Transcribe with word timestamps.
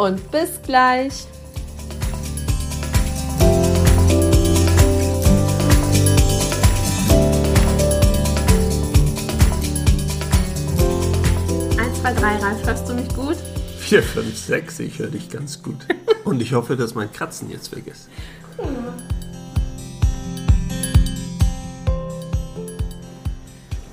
und 0.00 0.30
bis 0.30 0.60
gleich. 0.62 1.26
Eins, 11.76 12.00
zwei, 12.00 12.14
drei, 12.14 12.36
Ralf, 12.36 12.64
hörst 12.64 12.88
du 12.88 12.94
mich 12.94 13.08
gut? 13.14 13.36
4, 13.78 14.02
5, 14.02 14.38
6, 14.38 14.78
ich 14.80 14.98
höre 14.98 15.08
dich 15.08 15.28
ganz 15.28 15.62
gut. 15.62 15.76
Und 16.24 16.40
ich 16.40 16.52
hoffe, 16.52 16.76
dass 16.76 16.94
mein 16.94 17.12
Kratzen 17.12 17.50
jetzt 17.50 17.74
weg 17.74 17.88
ist. 17.88 18.08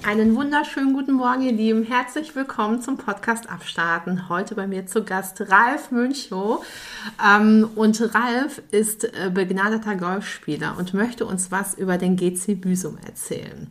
Einen 0.07 0.37
wunderschönen 0.37 0.93
guten 0.93 1.11
Morgen, 1.11 1.41
ihr 1.41 1.51
Lieben. 1.51 1.83
Herzlich 1.83 2.33
willkommen 2.33 2.81
zum 2.81 2.95
Podcast 2.95 3.49
Abstarten. 3.49 4.29
Heute 4.29 4.55
bei 4.55 4.65
mir 4.65 4.85
zu 4.85 5.03
Gast 5.03 5.41
Ralf 5.51 5.91
Münchow. 5.91 6.65
Ähm, 7.21 7.69
und 7.75 7.99
Ralf 8.15 8.61
ist 8.71 9.03
äh, 9.03 9.29
begnadeter 9.29 9.97
Golfspieler 9.97 10.75
und 10.77 10.93
möchte 10.93 11.25
uns 11.25 11.51
was 11.51 11.73
über 11.73 11.97
den 11.97 12.15
GC 12.15 12.55
Büsum 12.55 12.97
erzählen. 13.05 13.67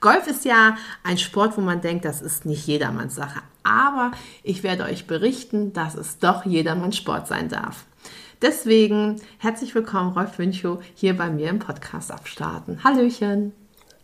Golf 0.00 0.26
ist 0.26 0.44
ja 0.44 0.76
ein 1.04 1.18
Sport, 1.18 1.56
wo 1.56 1.60
man 1.60 1.80
denkt, 1.82 2.04
das 2.04 2.20
ist 2.20 2.46
nicht 2.46 2.66
jedermanns 2.66 3.14
Sache. 3.14 3.42
Aber 3.62 4.10
ich 4.42 4.64
werde 4.64 4.82
euch 4.82 5.06
berichten, 5.06 5.72
dass 5.72 5.94
es 5.94 6.18
doch 6.18 6.44
jedermanns 6.44 6.96
Sport 6.96 7.28
sein 7.28 7.48
darf. 7.48 7.84
Deswegen 8.42 9.20
herzlich 9.38 9.72
willkommen, 9.76 10.14
Rolf 10.14 10.36
Münchow, 10.38 10.82
hier 10.96 11.16
bei 11.16 11.30
mir 11.30 11.48
im 11.48 11.60
Podcast 11.60 12.10
Abstarten. 12.10 12.82
Hallöchen. 12.82 13.52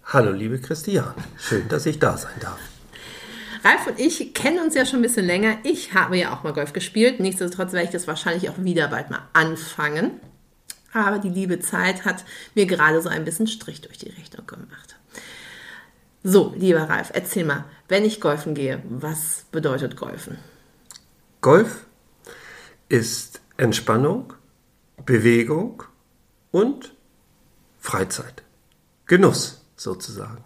Hallo, 0.05 0.33
liebe 0.33 0.59
Christiane. 0.59 1.15
Schön, 1.39 1.69
dass 1.69 1.87
ich 1.87 1.99
da 1.99 2.17
sein 2.17 2.35
darf. 2.41 2.59
Ralf 3.65 3.87
und 3.87 4.01
ich 4.01 4.35
kennen 4.35 4.59
uns 4.59 4.75
ja 4.75 4.85
schon 4.85 4.99
ein 4.99 5.03
bisschen 5.03 5.25
länger. 5.25 5.59
Ich 5.63 5.95
habe 5.95 6.19
ja 6.19 6.35
auch 6.35 6.43
mal 6.43 6.53
Golf 6.53 6.73
gespielt. 6.73 7.21
Nichtsdestotrotz 7.21 7.73
werde 7.73 7.87
ich 7.87 7.93
das 7.93 8.09
wahrscheinlich 8.09 8.51
auch 8.51 8.59
wieder 8.59 8.89
bald 8.89 9.11
mal 9.11 9.23
anfangen. 9.33 10.21
Aber 10.93 11.19
die 11.19 11.29
liebe 11.31 11.61
Zeit 11.61 12.05
hat 12.05 12.25
mir 12.55 12.67
gerade 12.67 13.01
so 13.01 13.09
ein 13.09 13.25
bisschen 13.25 13.47
Strich 13.47 13.81
durch 13.81 13.99
die 13.99 14.11
Rechnung 14.11 14.47
gemacht. 14.47 14.97
So, 16.25 16.53
lieber 16.57 16.83
Ralf, 16.83 17.11
erzähl 17.15 17.45
mal, 17.45 17.65
wenn 17.89 18.05
ich 18.05 18.21
golfen 18.21 18.55
gehe, 18.55 18.83
was 18.89 19.47
bedeutet 19.51 19.97
Golfen? 19.97 20.39
Golf 21.41 21.87
ist 22.89 23.41
Entspannung, 23.57 24.35
Bewegung 25.05 25.83
und 26.51 26.95
Freizeit. 27.81 28.43
Genuss 29.07 29.62
sozusagen. 29.83 30.45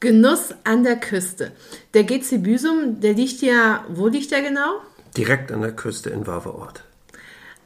Genuss 0.00 0.54
an 0.64 0.84
der 0.84 0.96
Küste. 0.96 1.52
Der 1.94 2.04
GC 2.04 2.42
Büsum, 2.42 3.00
der 3.00 3.14
liegt 3.14 3.40
ja, 3.40 3.84
wo 3.88 4.08
liegt 4.08 4.30
der 4.30 4.42
genau? 4.42 4.80
Direkt 5.16 5.50
an 5.50 5.62
der 5.62 5.72
Küste 5.72 6.10
in 6.10 6.26
Waveort. 6.26 6.84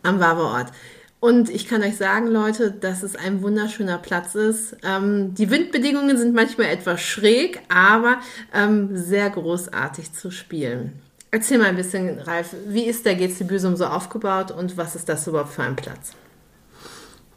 Am 0.03 0.21
Waveort. 0.21 0.72
Und 1.19 1.50
ich 1.50 1.69
kann 1.69 1.83
euch 1.83 1.97
sagen, 1.97 2.28
Leute, 2.28 2.71
dass 2.71 3.03
es 3.03 3.15
ein 3.15 3.43
wunderschöner 3.43 3.99
Platz 3.99 4.34
ist. 4.34 4.77
Ähm, 4.83 5.34
die 5.34 5.50
Windbedingungen 5.50 6.17
sind 6.17 6.34
manchmal 6.34 6.69
etwas 6.69 7.03
schräg, 7.03 7.61
aber 7.69 8.21
ähm, 8.55 8.97
sehr 8.97 9.28
großartig 9.28 10.15
zu 10.15 10.31
spielen. 10.31 11.03
Erzähl 11.31 11.59
mal 11.59 11.67
ein 11.67 11.77
bisschen, 11.77 12.19
Ralf, 12.21 12.55
wie 12.67 12.84
ist 12.84 13.05
der 13.05 13.17
GC 13.17 13.47
Büsum 13.47 13.77
so 13.77 13.84
aufgebaut 13.84 14.50
und 14.50 14.77
was 14.77 14.97
ist 14.97 15.09
das 15.09 15.27
überhaupt 15.27 15.53
für 15.53 15.62
ein 15.62 15.77
Platz? 15.77 16.12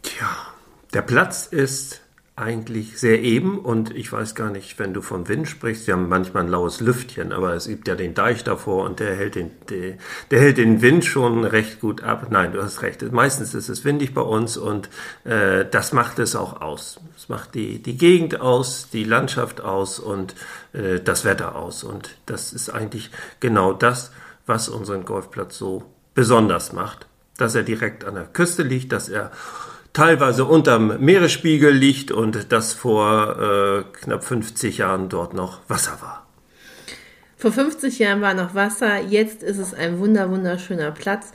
Tja, 0.02 0.30
der 0.94 1.02
Platz 1.02 1.48
ist 1.48 2.03
eigentlich 2.36 3.00
sehr 3.00 3.22
eben 3.22 3.60
und 3.60 3.96
ich 3.96 4.12
weiß 4.12 4.34
gar 4.34 4.50
nicht, 4.50 4.80
wenn 4.80 4.92
du 4.96 5.04
von 5.04 5.28
Wind 5.28 5.48
sprichst, 5.48 5.86
wir 5.86 5.94
haben 5.94 6.10
manchmal 6.10 6.44
ein 6.44 6.50
laues 6.50 6.80
Lüftchen, 6.82 7.32
aber 7.32 7.54
es 7.54 7.68
gibt 7.68 7.88
ja 7.88 7.94
den 7.94 8.16
Deich 8.16 8.44
davor 8.44 8.86
und 8.86 9.00
der 9.00 9.16
hält 9.16 9.36
den, 9.36 9.52
der, 9.70 9.98
der 10.32 10.40
hält 10.40 10.58
den 10.58 10.82
Wind 10.82 11.06
schon 11.06 11.46
recht 11.46 11.80
gut 11.80 12.02
ab. 12.02 12.28
Nein, 12.32 12.54
du 12.54 12.64
hast 12.64 12.82
recht. 12.82 13.04
Meistens 13.12 13.54
ist 13.54 13.70
es 13.70 13.86
windig 13.86 14.16
bei 14.16 14.22
uns 14.22 14.58
und 14.58 14.90
äh, 15.26 15.64
das 15.70 15.94
macht 15.94 16.18
es 16.18 16.36
auch 16.36 16.60
aus. 16.60 17.00
Es 17.16 17.30
macht 17.30 17.54
die, 17.54 17.84
die 17.84 17.98
Gegend 17.98 18.42
aus, 18.42 18.90
die 18.92 19.04
Landschaft 19.04 19.62
aus 19.62 20.00
und 20.00 20.34
äh, 20.74 21.00
das 21.00 21.26
Wetter 21.26 21.56
aus. 21.56 21.84
Und 21.84 22.16
das 22.26 22.52
ist 22.52 22.72
eigentlich 22.72 23.12
genau 23.42 23.74
das, 23.74 24.12
was 24.48 24.70
unseren 24.70 25.06
Golfplatz 25.06 25.56
so 25.56 25.84
besonders 26.16 26.74
macht. 26.74 27.06
Dass 27.38 27.54
er 27.54 27.64
direkt 27.64 28.06
an 28.06 28.16
der 28.16 28.26
Küste 28.26 28.64
liegt, 28.64 28.92
dass 28.92 29.08
er 29.08 29.32
teilweise 29.94 30.46
unterm 30.46 31.00
Meeresspiegel 31.00 31.72
liegt 31.72 32.12
und 32.12 32.52
das 32.52 32.74
vor 32.74 33.40
äh, 33.40 33.84
knapp 33.94 34.24
50 34.24 34.80
Jahren 34.80 35.10
dort 35.10 35.34
noch 35.34 35.60
Wasser 35.68 36.00
war. 36.02 36.28
Vor 37.38 37.52
50 37.52 38.00
Jahren 38.00 38.22
war 38.22 38.34
noch 38.34 38.56
Wasser, 38.56 39.02
jetzt 39.02 39.44
ist 39.44 39.58
es 39.58 39.74
ein 39.74 40.00
wunder 40.00 40.30
wunderschöner 40.30 40.92
Platz. 40.92 41.32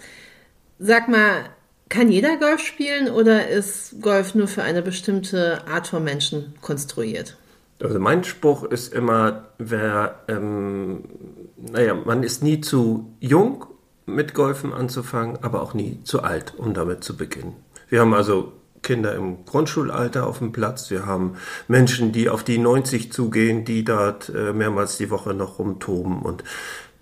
Sag 0.78 1.08
mal, 1.08 1.44
kann 1.88 2.10
jeder 2.10 2.36
Golf 2.36 2.60
spielen 2.60 3.08
oder 3.08 3.48
ist 3.48 4.00
Golf 4.02 4.34
nur 4.34 4.48
für 4.48 4.62
eine 4.62 4.82
bestimmte 4.82 5.66
Art 5.66 5.86
von 5.86 6.04
Menschen 6.04 6.54
konstruiert? 6.60 7.36
Also 7.80 7.98
mein 7.98 8.24
Spruch 8.24 8.64
ist 8.64 8.92
immer, 8.92 9.44
wer, 9.58 10.20
ähm, 10.28 11.04
naja, 11.56 11.94
man 11.94 12.22
ist 12.22 12.42
nie 12.42 12.60
zu 12.60 13.14
jung 13.20 13.66
mit 14.04 14.34
Golfen 14.34 14.72
anzufangen, 14.72 15.38
aber 15.42 15.62
auch 15.62 15.74
nie 15.74 16.00
zu 16.02 16.22
alt, 16.22 16.54
um 16.56 16.74
damit 16.74 17.04
zu 17.04 17.16
beginnen. 17.16 17.54
Wir 17.88 18.00
haben 18.00 18.14
also 18.14 18.52
Kinder 18.82 19.14
im 19.14 19.44
Grundschulalter 19.44 20.26
auf 20.26 20.38
dem 20.38 20.52
Platz. 20.52 20.90
Wir 20.90 21.06
haben 21.06 21.36
Menschen, 21.66 22.12
die 22.12 22.28
auf 22.28 22.44
die 22.44 22.58
90 22.58 23.12
zugehen, 23.12 23.64
die 23.64 23.84
dort 23.84 24.28
äh, 24.28 24.52
mehrmals 24.52 24.96
die 24.96 25.10
Woche 25.10 25.34
noch 25.34 25.58
rumtoben 25.58 26.22
und 26.22 26.44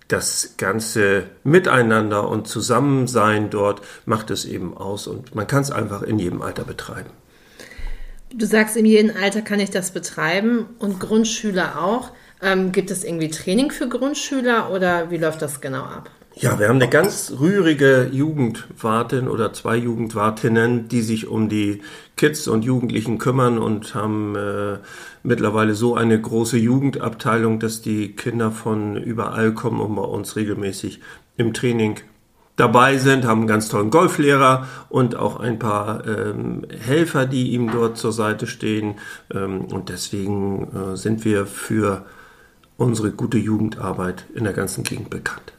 das 0.07 0.55
ganze 0.57 1.25
Miteinander 1.43 2.29
und 2.29 2.47
Zusammensein 2.47 3.49
dort 3.49 3.81
macht 4.05 4.31
es 4.31 4.45
eben 4.45 4.75
aus 4.75 5.05
und 5.05 5.35
man 5.35 5.47
kann 5.47 5.61
es 5.61 5.71
einfach 5.71 6.01
in 6.01 6.17
jedem 6.17 6.41
Alter 6.41 6.63
betreiben. 6.63 7.09
Du 8.33 8.45
sagst, 8.45 8.77
in 8.77 8.85
jedem 8.85 9.15
Alter 9.15 9.41
kann 9.41 9.59
ich 9.59 9.69
das 9.69 9.91
betreiben 9.91 10.65
und 10.79 10.99
Grundschüler 10.99 11.81
auch. 11.81 12.11
Ähm, 12.41 12.71
gibt 12.71 12.91
es 12.91 13.03
irgendwie 13.03 13.29
Training 13.29 13.71
für 13.71 13.89
Grundschüler 13.89 14.71
oder 14.71 15.09
wie 15.09 15.17
läuft 15.17 15.41
das 15.41 15.59
genau 15.59 15.83
ab? 15.83 16.09
Ja, 16.39 16.59
wir 16.59 16.69
haben 16.69 16.75
eine 16.75 16.87
ganz 16.87 17.33
rührige 17.39 18.09
Jugendwartin 18.11 19.27
oder 19.27 19.53
zwei 19.53 19.75
Jugendwartinnen, 19.75 20.87
die 20.87 21.01
sich 21.01 21.27
um 21.27 21.49
die 21.49 21.81
Kids 22.15 22.47
und 22.47 22.63
Jugendlichen 22.63 23.17
kümmern 23.17 23.57
und 23.57 23.95
haben 23.95 24.35
äh, 24.35 24.77
mittlerweile 25.23 25.73
so 25.73 25.95
eine 25.95 26.21
große 26.21 26.57
Jugendabteilung, 26.57 27.59
dass 27.59 27.81
die 27.81 28.15
Kinder 28.15 28.51
von 28.51 28.97
überall 28.97 29.51
kommen 29.53 29.81
und 29.81 29.95
bei 29.95 30.03
uns 30.03 30.35
regelmäßig 30.35 30.99
im 31.37 31.55
Training 31.55 31.95
dabei 32.55 32.97
sind, 32.99 33.25
haben 33.25 33.39
einen 33.39 33.47
ganz 33.47 33.69
tollen 33.69 33.89
Golflehrer 33.89 34.67
und 34.89 35.15
auch 35.15 35.39
ein 35.39 35.57
paar 35.57 36.05
ähm, 36.05 36.67
Helfer, 36.69 37.25
die 37.25 37.53
ihm 37.53 37.71
dort 37.71 37.97
zur 37.97 38.11
Seite 38.11 38.45
stehen. 38.45 38.99
Ähm, 39.33 39.61
und 39.73 39.89
deswegen 39.89 40.67
äh, 40.93 40.97
sind 40.97 41.25
wir 41.25 41.47
für 41.47 42.05
unsere 42.77 43.09
gute 43.09 43.39
Jugendarbeit 43.39 44.25
in 44.35 44.43
der 44.43 44.53
ganzen 44.53 44.83
Gegend 44.83 45.09
bekannt. 45.09 45.53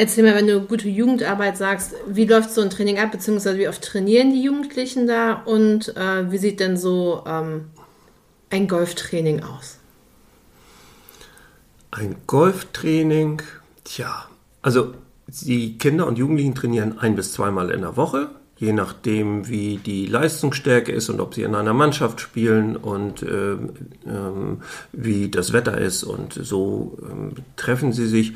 Erzähl 0.00 0.22
mal, 0.22 0.36
wenn 0.36 0.46
du 0.46 0.60
gute 0.60 0.88
Jugendarbeit 0.88 1.56
sagst, 1.56 1.92
wie 2.06 2.24
läuft 2.24 2.52
so 2.52 2.60
ein 2.60 2.70
Training 2.70 3.00
ab, 3.00 3.10
beziehungsweise 3.10 3.58
wie 3.58 3.66
oft 3.66 3.82
trainieren 3.82 4.30
die 4.30 4.44
Jugendlichen 4.44 5.08
da 5.08 5.32
und 5.32 5.88
äh, 5.96 6.30
wie 6.30 6.38
sieht 6.38 6.60
denn 6.60 6.76
so 6.76 7.24
ähm, 7.26 7.64
ein 8.48 8.68
Golftraining 8.68 9.42
aus? 9.42 9.78
Ein 11.90 12.14
Golftraining, 12.28 13.42
tja, 13.82 14.28
also 14.62 14.94
die 15.26 15.78
Kinder 15.78 16.06
und 16.06 16.16
Jugendlichen 16.16 16.54
trainieren 16.54 17.00
ein 17.00 17.16
bis 17.16 17.32
zweimal 17.32 17.70
in 17.70 17.80
der 17.80 17.96
Woche, 17.96 18.30
je 18.56 18.72
nachdem, 18.72 19.48
wie 19.48 19.78
die 19.78 20.06
Leistungsstärke 20.06 20.92
ist 20.92 21.08
und 21.08 21.18
ob 21.20 21.34
sie 21.34 21.42
in 21.42 21.56
einer 21.56 21.74
Mannschaft 21.74 22.20
spielen 22.20 22.76
und 22.76 23.24
äh, 23.24 23.56
ähm, 24.06 24.62
wie 24.92 25.28
das 25.28 25.52
Wetter 25.52 25.76
ist 25.76 26.04
und 26.04 26.34
so 26.34 26.98
ähm, 27.02 27.32
treffen 27.56 27.92
sie 27.92 28.06
sich 28.06 28.34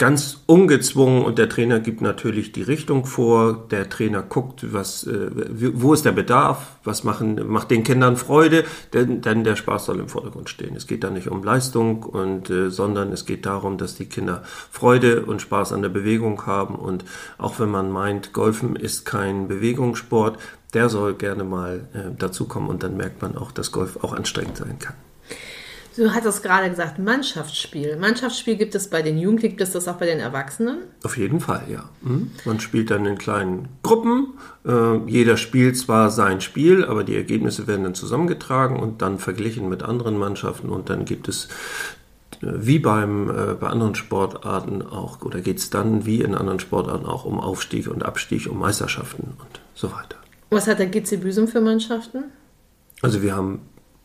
ganz 0.00 0.38
ungezwungen 0.46 1.22
und 1.22 1.36
der 1.36 1.50
Trainer 1.50 1.78
gibt 1.78 2.00
natürlich 2.00 2.52
die 2.52 2.62
Richtung 2.62 3.04
vor. 3.04 3.66
Der 3.70 3.90
Trainer 3.90 4.22
guckt, 4.22 4.72
was, 4.72 5.06
äh, 5.06 5.30
wo 5.74 5.92
ist 5.92 6.06
der 6.06 6.12
Bedarf, 6.12 6.78
was 6.84 7.04
machen, 7.04 7.46
macht 7.46 7.70
den 7.70 7.84
Kindern 7.84 8.16
Freude, 8.16 8.64
denn, 8.94 9.20
denn 9.20 9.44
der 9.44 9.56
Spaß 9.56 9.84
soll 9.84 10.00
im 10.00 10.08
Vordergrund 10.08 10.48
stehen. 10.48 10.74
Es 10.74 10.86
geht 10.86 11.04
da 11.04 11.10
nicht 11.10 11.28
um 11.28 11.44
Leistung 11.44 12.02
und, 12.02 12.48
äh, 12.48 12.70
sondern 12.70 13.12
es 13.12 13.26
geht 13.26 13.44
darum, 13.44 13.76
dass 13.76 13.94
die 13.94 14.06
Kinder 14.06 14.42
Freude 14.70 15.26
und 15.26 15.42
Spaß 15.42 15.74
an 15.74 15.82
der 15.82 15.90
Bewegung 15.90 16.46
haben 16.46 16.76
und 16.76 17.04
auch 17.36 17.60
wenn 17.60 17.70
man 17.70 17.90
meint, 17.90 18.32
Golfen 18.32 18.76
ist 18.76 19.04
kein 19.04 19.48
Bewegungssport, 19.48 20.38
der 20.72 20.88
soll 20.88 21.12
gerne 21.12 21.44
mal 21.44 21.88
äh, 21.92 22.16
dazukommen 22.18 22.70
und 22.70 22.82
dann 22.82 22.96
merkt 22.96 23.20
man 23.20 23.36
auch, 23.36 23.52
dass 23.52 23.70
Golf 23.70 24.02
auch 24.02 24.14
anstrengend 24.14 24.56
sein 24.56 24.78
kann. 24.78 24.94
Du 25.96 26.14
hattest 26.14 26.42
gerade 26.42 26.70
gesagt, 26.70 26.98
Mannschaftsspiel. 26.98 27.96
Mannschaftsspiel 27.96 28.56
gibt 28.56 28.74
es 28.74 28.88
bei 28.88 29.02
den 29.02 29.18
Jugendlichen, 29.18 29.56
gibt 29.56 29.68
es 29.68 29.72
das 29.72 29.88
auch 29.88 29.96
bei 29.96 30.06
den 30.06 30.20
Erwachsenen? 30.20 30.78
Auf 31.02 31.16
jeden 31.16 31.40
Fall, 31.40 31.64
ja. 31.68 31.88
Mhm. 32.02 32.30
Man 32.44 32.60
spielt 32.60 32.90
dann 32.90 33.06
in 33.06 33.18
kleinen 33.18 33.68
Gruppen. 33.82 34.34
Äh, 34.64 34.98
jeder 35.06 35.36
spielt 35.36 35.76
zwar 35.76 36.10
sein 36.10 36.40
Spiel, 36.40 36.84
aber 36.84 37.02
die 37.02 37.16
Ergebnisse 37.16 37.66
werden 37.66 37.84
dann 37.84 37.94
zusammengetragen 37.94 38.78
und 38.78 39.02
dann 39.02 39.18
verglichen 39.18 39.68
mit 39.68 39.82
anderen 39.82 40.16
Mannschaften 40.16 40.68
und 40.68 40.90
dann 40.90 41.04
gibt 41.04 41.28
es 41.28 41.48
äh, 42.40 42.46
wie 42.46 42.78
beim, 42.78 43.28
äh, 43.28 43.54
bei 43.54 43.66
anderen 43.66 43.96
Sportarten 43.96 44.82
auch, 44.82 45.22
oder 45.22 45.40
geht 45.40 45.58
es 45.58 45.70
dann 45.70 46.06
wie 46.06 46.20
in 46.20 46.34
anderen 46.36 46.60
Sportarten 46.60 47.06
auch 47.06 47.24
um 47.24 47.40
Aufstieg 47.40 47.88
und 47.88 48.04
Abstieg, 48.04 48.48
um 48.48 48.58
Meisterschaften 48.58 49.34
und 49.38 49.60
so 49.74 49.88
weiter. 49.88 50.16
Was 50.50 50.66
hat 50.66 50.78
der 50.78 50.86
GC 50.86 51.20
Büsum 51.20 51.48
für 51.48 51.60
Mannschaften? 51.60 52.24
Also 53.02 53.22
wir 53.22 53.34
haben 53.34 53.60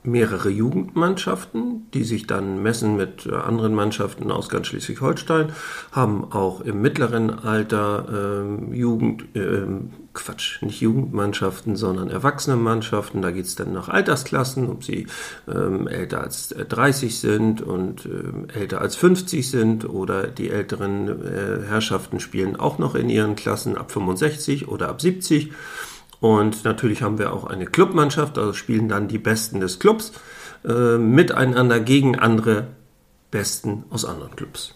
mehrere 0.06 0.50
Jugendmannschaften, 0.50 1.90
die 1.94 2.04
sich 2.04 2.28
dann 2.28 2.62
messen 2.62 2.96
mit 2.96 3.26
äh, 3.26 3.36
anderen 3.36 3.74
Mannschaften 3.74 4.32
aus 4.32 4.50
ganz 4.50 4.68
Schleswig-Holstein, 4.68 5.52
haben 5.92 6.32
auch 6.32 6.62
im 6.62 6.82
mittleren 6.82 7.30
Alter 7.30 8.08
ähm, 8.12 8.74
Jugend, 8.74 9.26
ähm, 9.36 9.92
Quatsch, 10.14 10.62
nicht 10.62 10.80
Jugendmannschaften, 10.82 11.76
sondern 11.76 12.10
Erwachsenenmannschaften. 12.10 13.22
Da 13.22 13.32
geht 13.32 13.46
es 13.46 13.56
dann 13.56 13.74
nach 13.74 13.90
Altersklassen, 13.90 14.70
ob 14.70 14.84
sie 14.84 15.08
ähm, 15.48 15.88
älter 15.88 16.22
als 16.22 16.50
30 16.50 17.10
äh, 17.10 17.16
sind 17.16 17.62
und 17.62 18.06
ähm, 18.06 18.48
älter 18.54 18.82
als 18.82 18.96
50 18.96 19.50
sind 19.50 19.88
oder 19.88 20.28
die 20.28 20.50
älteren 20.50 21.10
äh, 21.10 21.66
Herrschaften 21.68 22.20
spielen 22.20 22.56
auch 22.56 22.80
noch 22.80 22.96
in 22.96 23.10
ihren 23.10 23.36
Klassen 23.36 23.78
ab 23.78 23.92
65 23.92 24.68
oder 24.68 24.90
ab 24.90 25.02
70. 25.02 25.52
Und 26.20 26.64
natürlich 26.64 27.02
haben 27.02 27.20
wir 27.20 27.34
auch 27.34 27.46
eine 27.46 27.66
Clubmannschaft, 27.66 28.38
also 28.38 28.54
spielen 28.54 28.90
dann 28.90 29.08
die 29.08 29.18
Besten 29.18 29.60
des 29.60 29.80
Clubs 29.80 30.14
äh, 30.66 30.98
miteinander 30.98 31.80
gegen 31.80 32.18
andere 32.18 32.68
Besten 33.32 33.84
aus 33.90 34.06
anderen 34.06 34.36
Clubs. 34.36 34.74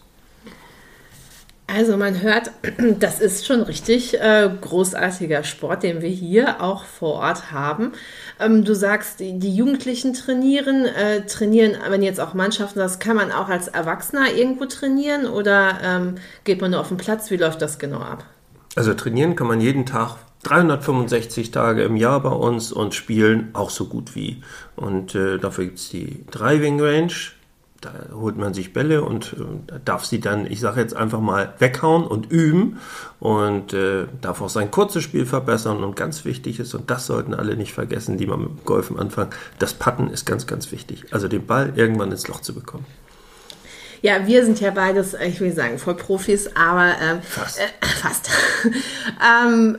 Also 1.72 1.98
man 1.98 2.22
hört, 2.22 2.52
das 3.00 3.20
ist 3.20 3.46
schon 3.46 3.62
richtig 3.62 4.20
äh, 4.20 4.50
großartiger 4.60 5.44
Sport, 5.44 5.84
den 5.84 6.02
wir 6.02 6.10
hier 6.10 6.62
auch 6.62 6.84
vor 6.84 7.16
Ort 7.16 7.52
haben. 7.52 7.94
Ähm, 8.40 8.66
du 8.66 8.74
sagst, 8.74 9.20
die, 9.20 9.38
die 9.38 9.56
Jugendlichen 9.56 10.14
trainieren, 10.14 10.86
äh, 10.86 11.26
trainieren, 11.26 11.78
wenn 11.90 12.02
jetzt 12.02 12.20
auch 12.20 12.34
Mannschaften, 12.34 12.80
das 12.80 13.00
kann 13.00 13.16
man 13.16 13.32
auch 13.32 13.50
als 13.50 13.68
Erwachsener 13.68 14.34
irgendwo 14.34 14.66
trainieren 14.66 15.28
oder 15.28 15.78
ähm, 15.84 16.16
geht 16.44 16.60
man 16.60 16.72
nur 16.72 16.80
auf 16.80 16.88
den 16.88 16.98
Platz? 16.98 17.30
Wie 17.30 17.38
läuft 17.38 17.62
das 17.62 17.78
genau 17.78 18.00
ab? 18.00 18.26
Also 18.76 18.94
trainieren 18.94 19.36
kann 19.36 19.48
man 19.48 19.62
jeden 19.62 19.86
Tag 19.86 20.18
365 20.44 21.52
Tage 21.52 21.84
im 21.84 21.96
Jahr 21.98 22.22
bei 22.22 22.30
uns 22.30 22.72
und 22.72 22.94
spielen 22.94 23.50
auch 23.54 23.70
so 23.70 23.86
gut 23.86 24.16
wie. 24.16 24.42
Und 24.76 25.16
äh, 25.16 25.38
dafür 25.38 25.66
gibt 25.66 25.80
es 25.80 25.90
die 25.90 26.26
Driving 26.32 26.80
Range. 26.80 27.14
Da 27.82 27.94
holt 28.14 28.38
man 28.38 28.54
sich 28.54 28.74
Bälle 28.74 29.04
und 29.04 29.34
äh, 29.34 29.80
darf 29.84 30.06
sie 30.06 30.20
dann, 30.20 30.46
ich 30.46 30.60
sage 30.60 30.82
jetzt 30.82 30.96
einfach 30.96 31.22
mal, 31.22 31.54
weghauen 31.60 32.06
und 32.06 32.30
üben 32.30 32.80
und 33.20 33.74
äh, 33.74 34.06
darf 34.22 34.42
auch 34.42 34.50
sein 34.50 34.72
kurzes 34.72 35.04
Spiel 35.04 35.26
verbessern. 35.26 35.84
Und 35.84 35.96
ganz 35.96 36.24
wichtig 36.24 36.60
ist, 36.60 36.74
und 36.74 36.90
das 36.90 37.06
sollten 37.06 37.34
alle 37.34 37.58
nicht 37.58 37.74
vergessen, 37.74 38.18
die 38.18 38.28
mal 38.28 38.38
mit 38.38 38.66
Golfen 38.66 38.98
anfangen, 38.98 39.32
das 39.60 39.74
Patten 39.74 40.10
ist 40.10 40.26
ganz, 40.26 40.48
ganz 40.48 40.72
wichtig. 40.72 41.06
Also 41.12 41.28
den 41.28 41.46
Ball 41.46 41.74
irgendwann 41.76 42.12
ins 42.12 42.28
Loch 42.28 42.42
zu 42.42 42.54
bekommen. 42.54 42.86
Ja, 44.02 44.26
wir 44.28 44.46
sind 44.46 44.60
ja 44.60 44.72
beides, 44.72 45.14
ich 45.14 45.40
will 45.42 45.52
sagen, 45.54 45.78
voll 45.78 45.96
Profis, 45.96 46.50
aber 46.56 46.94
ähm, 47.02 47.22
fast. 47.22 47.60
Äh, 47.60 47.86
fast. 48.02 48.30
ähm, 49.46 49.78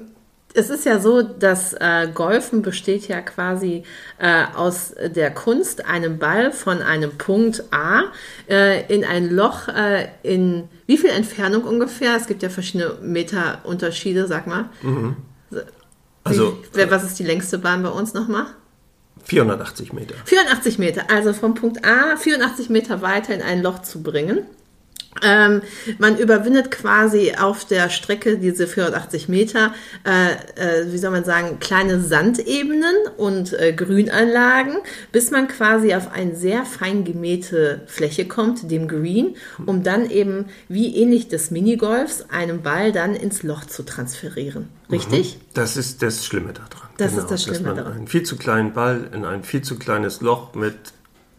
es 0.52 0.68
ist 0.68 0.84
ja 0.84 0.98
so, 0.98 1.22
dass 1.22 1.74
äh, 1.74 2.08
Golfen 2.12 2.62
besteht 2.62 3.06
ja 3.08 3.20
quasi 3.20 3.84
äh, 4.18 4.44
aus 4.54 4.94
der 4.98 5.30
Kunst, 5.30 5.86
einen 5.86 6.18
Ball 6.18 6.52
von 6.52 6.82
einem 6.82 7.16
Punkt 7.18 7.64
A 7.70 8.04
äh, 8.48 8.92
in 8.92 9.04
ein 9.04 9.30
Loch 9.30 9.68
äh, 9.68 10.08
in 10.22 10.68
wie 10.86 10.98
viel 10.98 11.10
Entfernung 11.10 11.62
ungefähr? 11.62 12.16
Es 12.16 12.26
gibt 12.26 12.42
ja 12.42 12.48
verschiedene 12.48 12.96
Meterunterschiede, 13.00 14.26
sag 14.26 14.46
mal. 14.46 14.70
Mhm. 14.82 15.16
Also, 16.24 16.58
wie, 16.74 16.90
was 16.90 17.04
ist 17.04 17.18
die 17.18 17.24
längste 17.24 17.58
Bahn 17.58 17.82
bei 17.82 17.90
uns 17.90 18.12
nochmal? 18.12 18.46
480 19.24 19.92
Meter. 19.92 20.14
480 20.24 20.78
Meter, 20.78 21.10
also 21.10 21.32
vom 21.32 21.54
Punkt 21.54 21.84
A 21.84 22.16
84 22.16 22.70
Meter 22.70 23.02
weiter 23.02 23.34
in 23.34 23.42
ein 23.42 23.62
Loch 23.62 23.82
zu 23.82 24.02
bringen. 24.02 24.46
Ähm, 25.22 25.62
man 25.98 26.16
überwindet 26.16 26.70
quasi 26.70 27.34
auf 27.38 27.64
der 27.64 27.90
Strecke 27.90 28.38
diese 28.38 28.68
480 28.68 29.28
Meter, 29.28 29.74
äh, 30.04 30.32
äh, 30.54 30.92
wie 30.92 30.98
soll 30.98 31.10
man 31.10 31.24
sagen, 31.24 31.58
kleine 31.58 32.00
Sandebenen 32.00 32.94
und 33.16 33.52
äh, 33.52 33.72
Grünanlagen, 33.72 34.76
bis 35.10 35.32
man 35.32 35.48
quasi 35.48 35.94
auf 35.94 36.12
eine 36.12 36.36
sehr 36.36 36.64
fein 36.64 37.04
gemähte 37.04 37.82
Fläche 37.86 38.26
kommt, 38.26 38.70
dem 38.70 38.86
Green, 38.86 39.34
um 39.66 39.82
dann 39.82 40.08
eben 40.08 40.46
wie 40.68 40.96
ähnlich 40.96 41.28
des 41.28 41.50
Minigolfs 41.50 42.26
einen 42.30 42.62
Ball 42.62 42.92
dann 42.92 43.16
ins 43.16 43.42
Loch 43.42 43.64
zu 43.64 43.82
transferieren. 43.82 44.68
Richtig? 44.90 45.36
Mhm. 45.36 45.40
Das 45.54 45.76
ist 45.76 46.02
das 46.02 46.24
Schlimme 46.24 46.52
daran. 46.52 46.88
Das 46.98 47.12
genau, 47.12 47.22
ist 47.22 47.30
das 47.30 47.42
Schlimme 47.42 47.58
dass 47.58 47.66
man 47.66 47.76
daran. 47.76 47.92
Einen 47.92 48.06
viel 48.06 48.22
zu 48.22 48.36
kleinen 48.36 48.72
Ball 48.72 49.10
in 49.12 49.24
ein 49.24 49.42
viel 49.42 49.62
zu 49.62 49.76
kleines 49.76 50.20
Loch 50.20 50.54
mit 50.54 50.76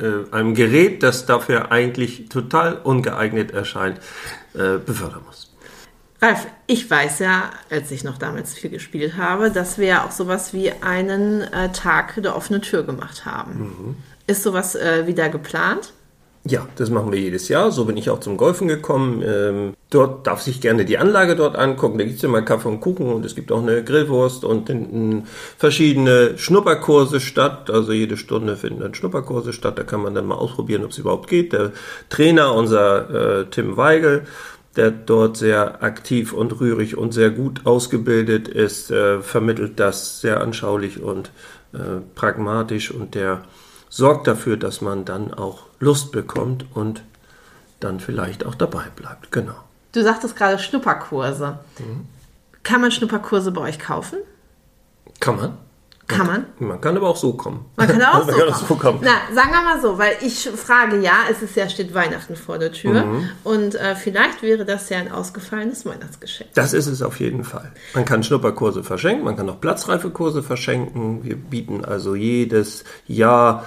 äh, 0.01 0.33
einem 0.33 0.55
Gerät, 0.55 1.03
das 1.03 1.25
dafür 1.25 1.71
eigentlich 1.71 2.29
total 2.29 2.75
ungeeignet 2.75 3.51
erscheint, 3.51 3.99
äh, 4.53 4.77
befördern 4.77 5.21
muss. 5.25 5.51
Ralf, 6.21 6.45
ich 6.67 6.89
weiß 6.89 7.19
ja, 7.19 7.49
als 7.71 7.89
ich 7.89 8.03
noch 8.03 8.17
damals 8.19 8.53
viel 8.53 8.69
gespielt 8.69 9.17
habe, 9.17 9.49
dass 9.49 9.79
wir 9.79 9.87
ja 9.87 10.05
auch 10.05 10.11
sowas 10.11 10.53
wie 10.53 10.71
einen 10.71 11.41
äh, 11.41 11.71
Tag 11.71 12.21
der 12.21 12.35
offenen 12.35 12.61
Tür 12.61 12.83
gemacht 12.83 13.25
haben. 13.25 13.59
Mhm. 13.59 13.95
Ist 14.27 14.43
sowas 14.43 14.75
äh, 14.75 15.07
wieder 15.07 15.29
geplant? 15.29 15.93
Ja, 16.43 16.67
das 16.75 16.89
machen 16.89 17.11
wir 17.11 17.19
jedes 17.19 17.47
Jahr. 17.47 17.71
So 17.71 17.85
bin 17.85 17.97
ich 17.97 18.09
auch 18.09 18.19
zum 18.19 18.37
Golfen 18.37 18.67
gekommen. 18.67 19.23
Ähm, 19.25 19.73
dort 19.91 20.25
darf 20.25 20.41
sich 20.41 20.61
gerne 20.61 20.85
die 20.85 20.97
Anlage 20.97 21.35
dort 21.35 21.55
angucken. 21.55 21.99
Da 21.99 22.05
gibt 22.05 22.17
es 22.17 22.23
immer 22.23 22.41
Kaffee 22.41 22.69
und 22.69 22.79
Kuchen 22.79 23.13
und 23.13 23.25
es 23.25 23.35
gibt 23.35 23.51
auch 23.51 23.61
eine 23.61 23.83
Grillwurst 23.83 24.43
und 24.43 24.67
hinten 24.67 25.27
verschiedene 25.57 26.37
Schnupperkurse 26.37 27.19
statt. 27.19 27.69
Also 27.69 27.91
jede 27.91 28.17
Stunde 28.17 28.55
finden 28.55 28.79
dann 28.79 28.95
Schnupperkurse 28.95 29.53
statt. 29.53 29.77
Da 29.77 29.83
kann 29.83 30.01
man 30.01 30.15
dann 30.15 30.25
mal 30.25 30.35
ausprobieren, 30.35 30.83
ob 30.85 30.91
es 30.91 30.97
überhaupt 30.97 31.29
geht. 31.29 31.53
Der 31.53 31.73
Trainer, 32.09 32.55
unser 32.55 33.41
äh, 33.41 33.45
Tim 33.51 33.75
Weigel, 33.77 34.23
der 34.77 34.91
dort 34.91 35.35
sehr 35.35 35.83
aktiv 35.83 36.31
und 36.31 36.59
rührig 36.61 36.97
und 36.97 37.13
sehr 37.13 37.29
gut 37.29 37.65
ausgebildet 37.65 38.47
ist, 38.47 38.91
äh, 38.91 39.21
vermittelt 39.21 39.79
das 39.79 40.21
sehr 40.21 40.39
anschaulich 40.39 41.01
und 41.01 41.31
äh, 41.73 41.99
pragmatisch 42.15 42.91
und 42.91 43.13
der 43.13 43.43
sorgt 43.89 44.27
dafür, 44.27 44.55
dass 44.55 44.79
man 44.79 45.03
dann 45.03 45.33
auch 45.33 45.63
Lust 45.79 46.13
bekommt 46.13 46.65
und 46.73 47.03
dann 47.81 47.99
vielleicht 47.99 48.45
auch 48.45 48.55
dabei 48.55 48.85
bleibt. 48.95 49.33
Genau. 49.33 49.55
Du 49.91 50.03
sagtest 50.03 50.35
gerade 50.35 50.59
Schnupperkurse. 50.59 51.59
Mhm. 51.79 52.05
Kann 52.63 52.81
man 52.81 52.91
Schnupperkurse 52.91 53.51
bei 53.51 53.61
euch 53.61 53.79
kaufen? 53.79 54.19
Kann 55.19 55.35
man. 55.35 55.57
Kann 56.07 56.27
man? 56.27 56.45
Man 56.59 56.81
kann 56.81 56.97
aber 56.97 57.09
auch 57.09 57.15
so 57.15 57.33
kommen. 57.33 57.65
Man 57.75 57.87
kann 57.87 58.01
auch, 58.03 58.27
so, 58.27 58.37
kann 58.37 58.49
auch 58.49 58.67
so, 58.67 58.75
kommen. 58.75 58.99
Na, 59.01 59.33
sagen 59.33 59.51
wir 59.51 59.61
mal 59.61 59.81
so, 59.81 59.97
weil 59.97 60.17
ich 60.21 60.49
frage 60.49 60.99
ja, 60.99 61.13
es 61.29 61.41
ist 61.41 61.55
ja, 61.55 61.69
steht 61.69 61.93
Weihnachten 61.93 62.35
vor 62.35 62.59
der 62.59 62.71
Tür 62.71 63.05
mhm. 63.05 63.29
und 63.43 63.75
äh, 63.75 63.95
vielleicht 63.95 64.41
wäre 64.41 64.65
das 64.65 64.89
ja 64.89 64.97
ein 64.97 65.11
ausgefallenes 65.11 65.85
Weihnachtsgeschenk. 65.85 66.49
Das 66.53 66.73
ist 66.73 66.87
es 66.87 67.01
auf 67.01 67.19
jeden 67.19 67.43
Fall. 67.43 67.71
Man 67.93 68.05
kann 68.05 68.23
Schnupperkurse 68.23 68.83
verschenken, 68.83 69.23
man 69.23 69.37
kann 69.37 69.49
auch 69.49 69.61
Platzreifekurse 69.61 70.43
verschenken. 70.43 71.23
Wir 71.23 71.37
bieten 71.37 71.85
also 71.85 72.15
jedes 72.15 72.83
Jahr 73.07 73.65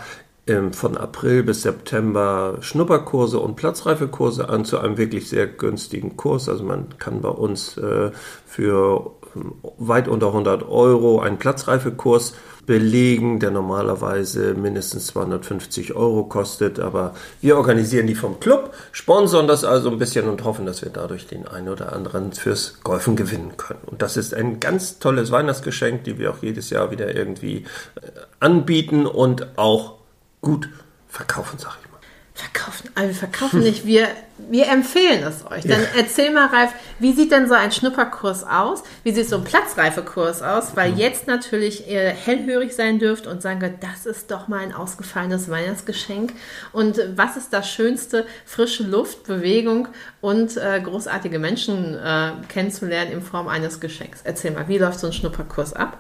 von 0.72 0.96
April 0.98 1.42
bis 1.42 1.62
September 1.62 2.58
Schnupperkurse 2.60 3.38
und 3.38 3.56
Platzreifekurse 3.56 4.48
an 4.48 4.66
zu 4.66 4.78
einem 4.78 4.98
wirklich 4.98 5.30
sehr 5.30 5.46
günstigen 5.46 6.18
Kurs. 6.18 6.50
Also 6.50 6.64
man 6.64 6.98
kann 6.98 7.22
bei 7.22 7.30
uns 7.30 7.78
äh, 7.78 8.10
für 8.44 9.12
ähm, 9.34 9.54
weit 9.78 10.06
unter 10.06 10.28
100 10.28 10.68
Euro 10.68 11.20
einen 11.20 11.38
Platzreifekurs 11.38 12.34
belegen, 12.66 13.40
der 13.40 13.50
normalerweise 13.50 14.54
mindestens 14.54 15.06
250 15.08 15.94
Euro 15.94 16.24
kostet. 16.24 16.78
Aber 16.78 17.14
wir 17.40 17.56
organisieren 17.56 18.06
die 18.06 18.14
vom 18.14 18.38
Club, 18.38 18.74
sponsern 18.92 19.46
das 19.46 19.64
also 19.64 19.90
ein 19.90 19.98
bisschen 19.98 20.28
und 20.28 20.44
hoffen, 20.44 20.66
dass 20.66 20.82
wir 20.82 20.90
dadurch 20.90 21.26
den 21.26 21.48
einen 21.48 21.70
oder 21.70 21.94
anderen 21.94 22.32
fürs 22.32 22.80
Golfen 22.82 23.16
gewinnen 23.16 23.56
können. 23.56 23.82
Und 23.86 24.02
das 24.02 24.18
ist 24.18 24.34
ein 24.34 24.60
ganz 24.60 24.98
tolles 24.98 25.30
Weihnachtsgeschenk, 25.30 26.04
die 26.04 26.18
wir 26.18 26.30
auch 26.30 26.42
jedes 26.42 26.68
Jahr 26.68 26.90
wieder 26.90 27.14
irgendwie 27.14 27.64
äh, 27.96 28.10
anbieten 28.40 29.06
und 29.06 29.58
auch 29.58 30.03
gut 30.44 30.68
verkaufen, 31.08 31.58
sag 31.58 31.76
ich 31.82 31.90
mal. 31.90 31.98
verkaufen, 32.34 32.90
also 32.94 33.08
wir 33.08 33.14
verkaufen 33.14 33.60
nicht, 33.60 33.86
wir, 33.86 34.08
wir 34.50 34.68
empfehlen 34.68 35.22
es 35.22 35.46
euch. 35.46 35.62
Dann 35.62 35.80
ja. 35.80 35.88
erzähl 35.96 36.32
mal, 36.32 36.46
Ralf, 36.46 36.72
wie 36.98 37.12
sieht 37.12 37.30
denn 37.30 37.46
so 37.48 37.54
ein 37.54 37.70
Schnupperkurs 37.70 38.44
aus? 38.44 38.82
Wie 39.04 39.12
sieht 39.12 39.28
so 39.28 39.36
ein 39.36 39.44
Platzreifekurs 39.44 40.42
aus? 40.42 40.74
Weil 40.74 40.92
mhm. 40.92 40.98
jetzt 40.98 41.26
natürlich 41.28 41.88
ihr 41.88 42.08
hellhörig 42.10 42.74
sein 42.74 42.98
dürft 42.98 43.26
und 43.26 43.40
sagen 43.40 43.60
könnt, 43.60 43.82
das 43.82 44.04
ist 44.04 44.30
doch 44.32 44.48
mal 44.48 44.60
ein 44.60 44.74
ausgefallenes 44.74 45.48
Weihnachtsgeschenk. 45.48 46.32
Und 46.72 47.00
was 47.14 47.36
ist 47.36 47.52
das 47.52 47.70
Schönste? 47.70 48.26
Frische 48.44 48.82
Luft, 48.82 49.24
Bewegung 49.24 49.88
und 50.20 50.56
äh, 50.56 50.80
großartige 50.80 51.38
Menschen 51.38 51.94
äh, 51.94 52.32
kennenzulernen 52.48 53.12
in 53.12 53.22
Form 53.22 53.46
eines 53.46 53.78
Geschenks. 53.80 54.20
Erzähl 54.24 54.50
mal, 54.50 54.66
wie 54.68 54.78
läuft 54.78 54.98
so 54.98 55.06
ein 55.06 55.12
Schnupperkurs 55.12 55.72
ab? 55.72 55.98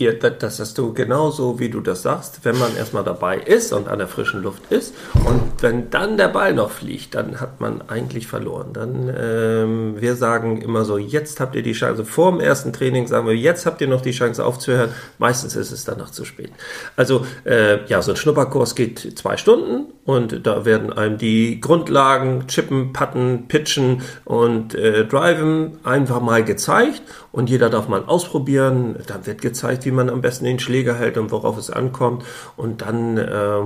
Ja, 0.00 0.12
das 0.12 0.60
hast 0.60 0.78
du 0.78 0.94
genauso, 0.94 1.58
wie 1.58 1.70
du 1.70 1.80
das 1.80 2.02
sagst. 2.02 2.44
Wenn 2.44 2.56
man 2.56 2.76
erstmal 2.76 3.02
dabei 3.02 3.36
ist 3.36 3.72
und 3.72 3.88
an 3.88 3.98
der 3.98 4.06
frischen 4.06 4.44
Luft 4.44 4.70
ist 4.70 4.94
und 5.26 5.60
wenn 5.60 5.90
dann 5.90 6.16
der 6.16 6.28
Ball 6.28 6.54
noch 6.54 6.70
fliegt, 6.70 7.16
dann 7.16 7.40
hat 7.40 7.60
man 7.60 7.82
eigentlich 7.88 8.28
verloren. 8.28 8.68
Dann, 8.72 9.12
ähm, 9.20 10.00
wir 10.00 10.14
sagen 10.14 10.62
immer 10.62 10.84
so, 10.84 10.98
jetzt 10.98 11.40
habt 11.40 11.56
ihr 11.56 11.64
die 11.64 11.72
Chance. 11.72 12.04
Vor 12.04 12.30
dem 12.30 12.38
ersten 12.38 12.72
Training 12.72 13.08
sagen 13.08 13.26
wir, 13.26 13.34
jetzt 13.34 13.66
habt 13.66 13.80
ihr 13.80 13.88
noch 13.88 14.00
die 14.00 14.12
Chance 14.12 14.44
aufzuhören. 14.44 14.90
Meistens 15.18 15.56
ist 15.56 15.72
es 15.72 15.84
danach 15.84 16.10
zu 16.10 16.24
spät. 16.24 16.52
Also, 16.94 17.26
äh, 17.44 17.84
ja, 17.86 18.00
so 18.00 18.12
ein 18.12 18.16
Schnupperkurs 18.16 18.76
geht 18.76 19.18
zwei 19.18 19.36
Stunden 19.36 19.86
und 20.04 20.46
da 20.46 20.64
werden 20.64 20.92
einem 20.92 21.18
die 21.18 21.60
Grundlagen, 21.60 22.46
Chippen, 22.46 22.92
Putten, 22.92 23.48
Pitchen 23.48 24.02
und 24.24 24.76
äh, 24.76 25.04
Driven 25.06 25.80
einfach 25.82 26.20
mal 26.20 26.44
gezeigt 26.44 27.02
und 27.32 27.50
jeder 27.50 27.68
darf 27.68 27.88
mal 27.88 28.04
ausprobieren. 28.04 28.96
Dann 29.08 29.26
wird 29.26 29.42
gezeigt, 29.42 29.87
wie 29.88 29.92
man 29.92 30.10
am 30.10 30.20
besten 30.20 30.44
den 30.44 30.58
Schläger 30.58 30.94
hält 30.94 31.16
und 31.16 31.30
worauf 31.30 31.56
es 31.56 31.70
ankommt. 31.70 32.24
Und 32.56 32.82
dann 32.82 33.16
äh, 33.16 33.62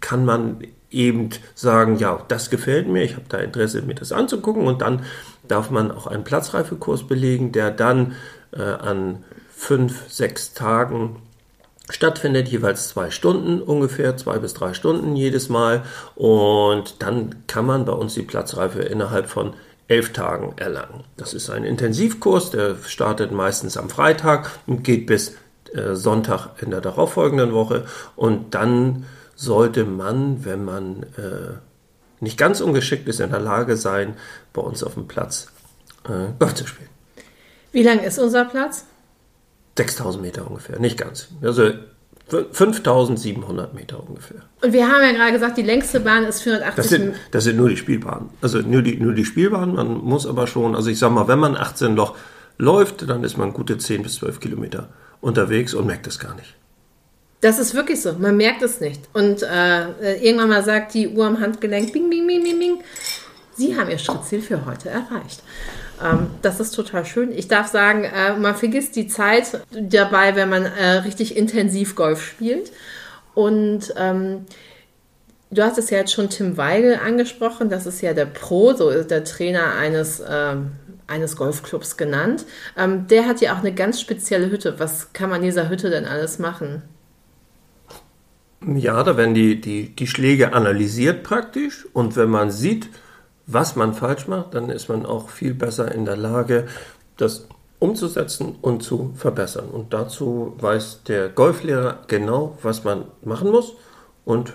kann 0.00 0.24
man 0.24 0.58
eben 0.90 1.30
sagen, 1.54 1.98
ja, 1.98 2.20
das 2.26 2.50
gefällt 2.50 2.88
mir, 2.88 3.04
ich 3.04 3.14
habe 3.14 3.26
da 3.28 3.38
Interesse, 3.38 3.80
mir 3.82 3.94
das 3.94 4.10
anzugucken. 4.10 4.66
Und 4.66 4.82
dann 4.82 5.04
darf 5.46 5.70
man 5.70 5.92
auch 5.92 6.08
einen 6.08 6.24
Platzreifekurs 6.24 7.06
belegen, 7.06 7.52
der 7.52 7.70
dann 7.70 8.16
äh, 8.52 8.60
an 8.60 9.22
fünf, 9.54 10.10
sechs 10.10 10.52
Tagen 10.52 11.22
stattfindet, 11.90 12.48
jeweils 12.48 12.88
zwei 12.88 13.12
Stunden 13.12 13.62
ungefähr, 13.62 14.16
zwei 14.16 14.38
bis 14.38 14.54
drei 14.54 14.74
Stunden 14.74 15.14
jedes 15.14 15.48
Mal. 15.48 15.84
Und 16.16 17.02
dann 17.02 17.36
kann 17.46 17.66
man 17.66 17.84
bei 17.84 17.92
uns 17.92 18.14
die 18.14 18.22
Platzreife 18.22 18.80
innerhalb 18.82 19.28
von 19.28 19.54
elf 19.88 20.12
Tagen 20.12 20.54
erlangen. 20.56 21.04
Das 21.16 21.34
ist 21.34 21.50
ein 21.50 21.64
Intensivkurs, 21.64 22.50
der 22.50 22.76
startet 22.86 23.30
meistens 23.30 23.76
am 23.76 23.90
Freitag 23.90 24.50
und 24.66 24.84
geht 24.84 25.06
bis 25.06 25.36
äh, 25.74 25.94
Sonntag 25.94 26.62
in 26.62 26.70
der 26.70 26.80
darauffolgenden 26.80 27.52
Woche 27.52 27.84
und 28.16 28.54
dann 28.54 29.06
sollte 29.34 29.84
man, 29.84 30.44
wenn 30.44 30.64
man 30.64 31.02
äh, 31.16 31.54
nicht 32.20 32.38
ganz 32.38 32.60
ungeschickt 32.60 33.08
ist, 33.08 33.20
in 33.20 33.30
der 33.30 33.40
Lage 33.40 33.76
sein, 33.76 34.14
bei 34.52 34.62
uns 34.62 34.84
auf 34.84 34.94
dem 34.94 35.08
Platz 35.08 35.48
äh, 36.04 36.32
Golf 36.38 36.54
zu 36.54 36.66
spielen. 36.66 36.88
Wie 37.72 37.82
lang 37.82 38.00
ist 38.00 38.18
unser 38.18 38.44
Platz? 38.44 38.84
6000 39.76 40.22
Meter 40.22 40.46
ungefähr, 40.46 40.78
nicht 40.78 40.98
ganz. 40.98 41.28
Also 41.42 41.72
5700 42.52 43.74
Meter 43.74 44.02
ungefähr. 44.06 44.42
Und 44.62 44.72
wir 44.72 44.88
haben 44.88 45.02
ja 45.02 45.12
gerade 45.12 45.32
gesagt, 45.32 45.58
die 45.58 45.62
längste 45.62 46.00
Bahn 46.00 46.24
ist 46.24 46.42
480 46.42 46.76
das 46.76 46.88
sind, 46.88 47.14
das 47.30 47.44
sind 47.44 47.56
nur 47.56 47.68
die 47.68 47.76
Spielbahnen. 47.76 48.30
Also 48.40 48.58
nur 48.58 48.82
die, 48.82 48.96
nur 48.96 49.12
die 49.12 49.24
Spielbahnen. 49.24 49.74
Man 49.74 49.98
muss 49.98 50.26
aber 50.26 50.46
schon, 50.46 50.74
also 50.74 50.88
ich 50.88 50.98
sag 50.98 51.10
mal, 51.10 51.28
wenn 51.28 51.38
man 51.38 51.56
18 51.56 51.94
Loch 51.94 52.16
läuft, 52.58 53.08
dann 53.08 53.24
ist 53.24 53.36
man 53.36 53.52
gute 53.52 53.76
10 53.76 54.02
bis 54.02 54.16
12 54.16 54.40
Kilometer 54.40 54.88
unterwegs 55.22 55.72
und 55.72 55.86
merkt 55.86 56.06
es 56.06 56.18
gar 56.18 56.34
nicht. 56.34 56.54
Das 57.40 57.58
ist 57.58 57.74
wirklich 57.74 58.02
so. 58.02 58.12
Man 58.12 58.36
merkt 58.36 58.62
es 58.62 58.80
nicht. 58.80 59.00
Und 59.14 59.42
äh, 59.42 60.16
irgendwann 60.22 60.50
mal 60.50 60.62
sagt 60.62 60.92
die 60.92 61.08
Uhr 61.08 61.26
am 61.26 61.40
Handgelenk, 61.40 61.92
bing, 61.92 62.10
bing, 62.10 62.26
bing, 62.26 62.42
bing, 62.42 62.58
bing. 62.58 62.78
Sie 63.56 63.76
haben 63.76 63.90
Ihr 63.90 63.98
Schrittziel 63.98 64.42
für 64.42 64.64
heute 64.66 64.90
erreicht. 64.90 65.42
Ähm, 66.02 66.28
das 66.42 66.60
ist 66.60 66.72
total 66.72 67.04
schön. 67.04 67.32
Ich 67.32 67.48
darf 67.48 67.68
sagen, 67.68 68.04
äh, 68.04 68.36
man 68.36 68.54
vergisst 68.54 68.96
die 68.96 69.08
Zeit 69.08 69.60
dabei, 69.70 70.36
wenn 70.36 70.50
man 70.50 70.64
äh, 70.64 70.98
richtig 70.98 71.36
intensiv 71.36 71.94
Golf 71.96 72.24
spielt. 72.24 72.72
Und 73.34 73.92
ähm, 73.96 74.46
du 75.50 75.62
hast 75.62 75.78
es 75.78 75.90
ja 75.90 75.98
jetzt 75.98 76.12
schon 76.12 76.30
Tim 76.30 76.56
Weigel 76.56 76.98
angesprochen. 77.04 77.68
Das 77.68 77.86
ist 77.86 78.00
ja 78.02 78.12
der 78.12 78.26
Pro, 78.26 78.72
so 78.72 79.02
der 79.02 79.24
Trainer 79.24 79.74
eines 79.74 80.22
ähm, 80.28 80.72
eines 81.12 81.36
Golfclubs 81.36 81.96
genannt. 81.96 82.46
Ähm, 82.76 83.06
der 83.06 83.26
hat 83.26 83.40
ja 83.40 83.54
auch 83.54 83.58
eine 83.58 83.74
ganz 83.74 84.00
spezielle 84.00 84.50
Hütte. 84.50 84.78
Was 84.78 85.12
kann 85.12 85.30
man 85.30 85.40
in 85.40 85.46
dieser 85.46 85.68
Hütte 85.68 85.90
denn 85.90 86.06
alles 86.06 86.38
machen? 86.38 86.82
Ja, 88.66 89.02
da 89.02 89.16
werden 89.16 89.34
die, 89.34 89.60
die, 89.60 89.94
die 89.94 90.06
Schläge 90.06 90.52
analysiert 90.52 91.22
praktisch 91.24 91.86
und 91.92 92.16
wenn 92.16 92.30
man 92.30 92.50
sieht, 92.50 92.88
was 93.46 93.74
man 93.74 93.92
falsch 93.92 94.28
macht, 94.28 94.54
dann 94.54 94.70
ist 94.70 94.88
man 94.88 95.04
auch 95.04 95.30
viel 95.30 95.52
besser 95.52 95.92
in 95.92 96.04
der 96.04 96.16
Lage, 96.16 96.68
das 97.16 97.48
umzusetzen 97.80 98.54
und 98.62 98.84
zu 98.84 99.12
verbessern. 99.16 99.68
Und 99.68 99.92
dazu 99.92 100.54
weiß 100.60 101.02
der 101.08 101.28
Golflehrer 101.28 102.04
genau, 102.06 102.56
was 102.62 102.84
man 102.84 103.06
machen 103.24 103.50
muss. 103.50 103.74
Und 104.24 104.52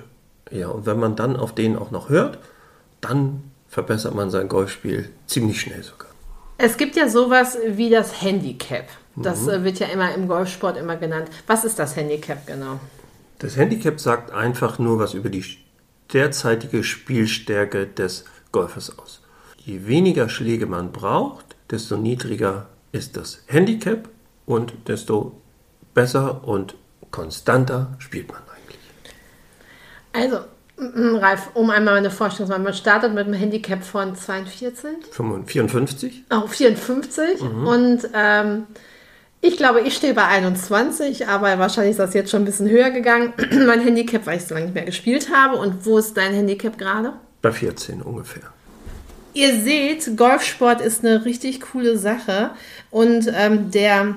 ja, 0.49 0.69
und 0.69 0.85
wenn 0.85 0.97
man 0.97 1.17
dann 1.17 1.35
auf 1.35 1.53
den 1.53 1.77
auch 1.77 1.91
noch 1.91 2.07
hört, 2.07 2.39
dann 3.01 3.43
verbessert 3.67 4.15
man 4.15 4.29
sein 4.29 4.47
Golfspiel 4.47 5.09
ziemlich 5.27 5.59
schnell 5.59 5.83
sogar. 5.83 6.07
Es 6.57 6.77
gibt 6.77 6.95
ja 6.95 7.07
sowas 7.07 7.57
wie 7.67 7.89
das 7.89 8.21
Handicap. 8.21 8.87
Das 9.15 9.41
mhm. 9.43 9.49
Äh, 9.49 9.63
wird 9.63 9.79
ja 9.79 9.87
immer 9.87 10.13
im 10.13 10.27
Golfsport 10.27 10.77
immer 10.77 10.95
genannt. 10.95 11.29
Was 11.45 11.63
ist 11.63 11.79
das 11.79 11.95
Handicap 11.95 12.45
genau? 12.47 12.79
Das 13.39 13.55
Handicap 13.55 13.99
sagt 13.99 14.31
einfach 14.31 14.79
nur 14.79 14.99
was 14.99 15.13
über 15.13 15.29
die 15.29 15.45
derzeitige 16.13 16.83
Spielstärke 16.83 17.85
des 17.85 18.25
Golfers 18.51 18.97
aus. 18.97 19.21
Je 19.57 19.85
weniger 19.85 20.29
Schläge 20.29 20.65
man 20.65 20.91
braucht, 20.91 21.45
desto 21.69 21.97
niedriger 21.97 22.69
ist 22.91 23.17
das 23.17 23.43
Handicap 23.47 24.09
und 24.45 24.73
desto 24.87 25.41
besser 25.93 26.47
und 26.47 26.75
konstanter 27.11 27.95
spielt 27.99 28.29
man 28.29 28.41
eigentlich. 28.55 28.79
Also, 30.13 30.45
Ralf, 30.79 31.49
um 31.55 31.69
einmal 31.71 31.95
eine 31.95 32.11
Vorstellung 32.11 32.47
zu 32.47 32.51
machen, 32.51 32.63
man 32.63 32.73
startet 32.73 33.13
mit 33.13 33.25
einem 33.25 33.33
Handicap 33.33 33.83
von 33.83 34.15
42? 34.15 34.89
54. 35.11 36.23
Oh, 36.29 36.45
54. 36.45 37.41
Mhm. 37.41 37.67
Und 37.67 38.09
ähm, 38.13 38.67
ich 39.41 39.57
glaube, 39.57 39.81
ich 39.81 39.95
stehe 39.95 40.13
bei 40.13 40.25
21, 40.25 41.27
aber 41.27 41.57
wahrscheinlich 41.57 41.91
ist 41.91 41.99
das 41.99 42.13
jetzt 42.13 42.29
schon 42.29 42.43
ein 42.43 42.45
bisschen 42.45 42.69
höher 42.69 42.91
gegangen. 42.91 43.33
mein 43.65 43.81
Handicap, 43.81 44.25
weil 44.27 44.37
ich 44.37 44.45
so 44.45 44.53
lange 44.53 44.67
nicht 44.67 44.75
mehr 44.75 44.85
gespielt 44.85 45.29
habe. 45.33 45.57
Und 45.57 45.85
wo 45.85 45.97
ist 45.97 46.15
dein 46.15 46.33
Handicap 46.33 46.77
gerade? 46.77 47.13
Bei 47.41 47.51
14 47.51 48.01
ungefähr. 48.03 48.43
Ihr 49.33 49.59
seht, 49.59 50.15
Golfsport 50.15 50.81
ist 50.81 51.03
eine 51.03 51.25
richtig 51.25 51.61
coole 51.61 51.97
Sache. 51.97 52.51
Und 52.91 53.31
ähm, 53.35 53.71
der 53.71 54.15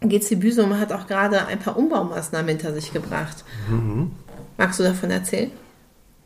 GC 0.00 0.38
Büsum 0.38 0.78
hat 0.78 0.92
auch 0.92 1.08
gerade 1.08 1.46
ein 1.46 1.58
paar 1.58 1.76
Umbaumaßnahmen 1.76 2.48
hinter 2.48 2.72
sich 2.72 2.92
gebracht. 2.92 3.44
Mhm. 3.68 4.12
Magst 4.56 4.78
du 4.78 4.84
davon 4.84 5.10
erzählen? 5.10 5.50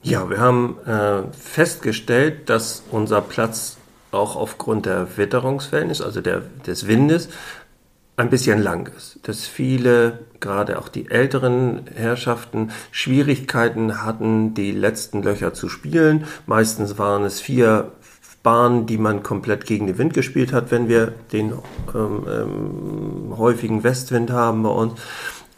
Ja, 0.02 0.28
wir 0.28 0.40
haben 0.40 0.78
äh, 0.84 1.22
festgestellt, 1.32 2.50
dass 2.50 2.82
unser 2.90 3.20
Platz 3.20 3.76
auch 4.10 4.34
aufgrund 4.34 4.86
der 4.86 5.16
Witterungsverhältnisse, 5.16 6.04
also 6.04 6.20
der, 6.20 6.42
des 6.66 6.88
Windes, 6.88 7.28
ein 8.16 8.28
bisschen 8.28 8.60
lang 8.60 8.90
ist. 8.96 9.20
Dass 9.22 9.46
viele, 9.46 10.18
gerade 10.40 10.78
auch 10.78 10.88
die 10.88 11.08
älteren 11.08 11.86
Herrschaften, 11.94 12.72
Schwierigkeiten 12.90 14.02
hatten, 14.02 14.54
die 14.54 14.72
letzten 14.72 15.22
Löcher 15.22 15.54
zu 15.54 15.68
spielen. 15.68 16.26
Meistens 16.46 16.98
waren 16.98 17.24
es 17.24 17.40
vier 17.40 17.92
Bahnen, 18.42 18.86
die 18.86 18.98
man 18.98 19.22
komplett 19.22 19.66
gegen 19.66 19.86
den 19.86 19.98
Wind 19.98 20.14
gespielt 20.14 20.52
hat, 20.52 20.72
wenn 20.72 20.88
wir 20.88 21.14
den 21.32 21.52
ähm, 21.94 22.26
ähm, 22.28 23.38
häufigen 23.38 23.84
Westwind 23.84 24.32
haben 24.32 24.64
bei 24.64 24.70
uns 24.70 25.00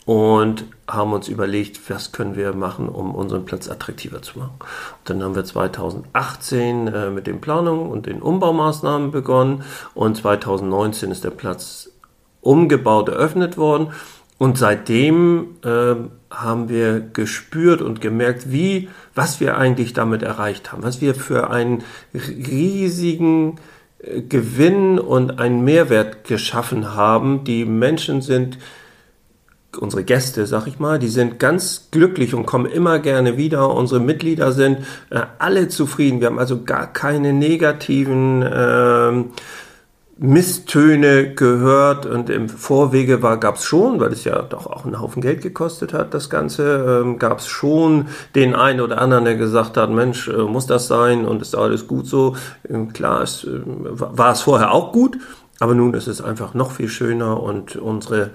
und 0.06 0.66
haben 0.86 1.12
uns 1.12 1.28
überlegt, 1.28 1.90
was 1.90 2.12
können 2.12 2.36
wir 2.36 2.52
machen, 2.52 2.88
um 2.88 3.14
unseren 3.14 3.44
Platz 3.44 3.68
attraktiver 3.68 4.20
zu 4.20 4.38
machen. 4.38 4.56
Und 4.60 5.10
dann 5.10 5.22
haben 5.22 5.34
wir 5.34 5.44
2018 5.44 6.88
äh, 6.88 7.10
mit 7.10 7.26
den 7.26 7.40
Planungen 7.40 7.90
und 7.90 8.06
den 8.06 8.20
Umbaumaßnahmen 8.20 9.10
begonnen 9.10 9.64
und 9.94 10.16
2019 10.16 11.10
ist 11.10 11.24
der 11.24 11.30
Platz 11.30 11.90
umgebaut 12.42 13.08
eröffnet 13.08 13.56
worden 13.56 13.88
und 14.36 14.58
seitdem 14.58 15.56
äh, 15.64 15.94
haben 16.30 16.68
wir 16.68 17.00
gespürt 17.00 17.80
und 17.80 18.00
gemerkt, 18.00 18.50
wie, 18.50 18.90
was 19.14 19.40
wir 19.40 19.56
eigentlich 19.56 19.92
damit 19.92 20.22
erreicht 20.22 20.72
haben, 20.72 20.82
was 20.82 21.00
wir 21.00 21.14
für 21.14 21.50
einen 21.50 21.84
riesigen 22.12 23.56
äh, 24.00 24.20
Gewinn 24.22 24.98
und 24.98 25.38
einen 25.38 25.64
Mehrwert 25.64 26.24
geschaffen 26.24 26.94
haben. 26.94 27.44
Die 27.44 27.64
Menschen 27.64 28.20
sind 28.20 28.58
unsere 29.78 30.04
Gäste, 30.04 30.46
sag 30.46 30.66
ich 30.66 30.78
mal, 30.78 30.98
die 30.98 31.08
sind 31.08 31.38
ganz 31.38 31.88
glücklich 31.90 32.34
und 32.34 32.46
kommen 32.46 32.66
immer 32.66 32.98
gerne 32.98 33.36
wieder. 33.36 33.74
Unsere 33.74 34.00
Mitglieder 34.00 34.52
sind 34.52 34.78
äh, 35.10 35.20
alle 35.38 35.68
zufrieden. 35.68 36.20
Wir 36.20 36.28
haben 36.28 36.38
also 36.38 36.64
gar 36.64 36.92
keine 36.92 37.32
negativen 37.32 38.42
äh, 38.42 39.24
Misstöne 40.16 41.34
gehört 41.34 42.06
und 42.06 42.30
im 42.30 42.48
Vorwege 42.48 43.20
war, 43.22 43.38
gab 43.38 43.56
es 43.56 43.64
schon, 43.64 43.98
weil 43.98 44.12
es 44.12 44.22
ja 44.22 44.42
doch 44.42 44.66
auch 44.66 44.84
einen 44.84 45.00
Haufen 45.00 45.20
Geld 45.20 45.42
gekostet 45.42 45.92
hat, 45.92 46.14
das 46.14 46.30
Ganze, 46.30 47.02
ähm, 47.02 47.18
gab 47.18 47.40
es 47.40 47.48
schon 47.48 48.06
den 48.36 48.54
einen 48.54 48.80
oder 48.80 49.00
anderen, 49.00 49.24
der 49.24 49.34
gesagt 49.34 49.76
hat, 49.76 49.90
Mensch, 49.90 50.28
äh, 50.28 50.42
muss 50.42 50.66
das 50.66 50.86
sein 50.86 51.26
und 51.26 51.42
ist 51.42 51.56
alles 51.56 51.88
gut 51.88 52.06
so. 52.06 52.36
Ähm, 52.68 52.92
klar, 52.92 53.22
es, 53.22 53.42
äh, 53.42 53.60
war 53.64 54.32
es 54.32 54.42
vorher 54.42 54.72
auch 54.72 54.92
gut, 54.92 55.18
aber 55.58 55.74
nun 55.74 55.94
ist 55.94 56.06
es 56.06 56.20
einfach 56.20 56.54
noch 56.54 56.70
viel 56.70 56.88
schöner 56.88 57.42
und 57.42 57.74
unsere 57.74 58.30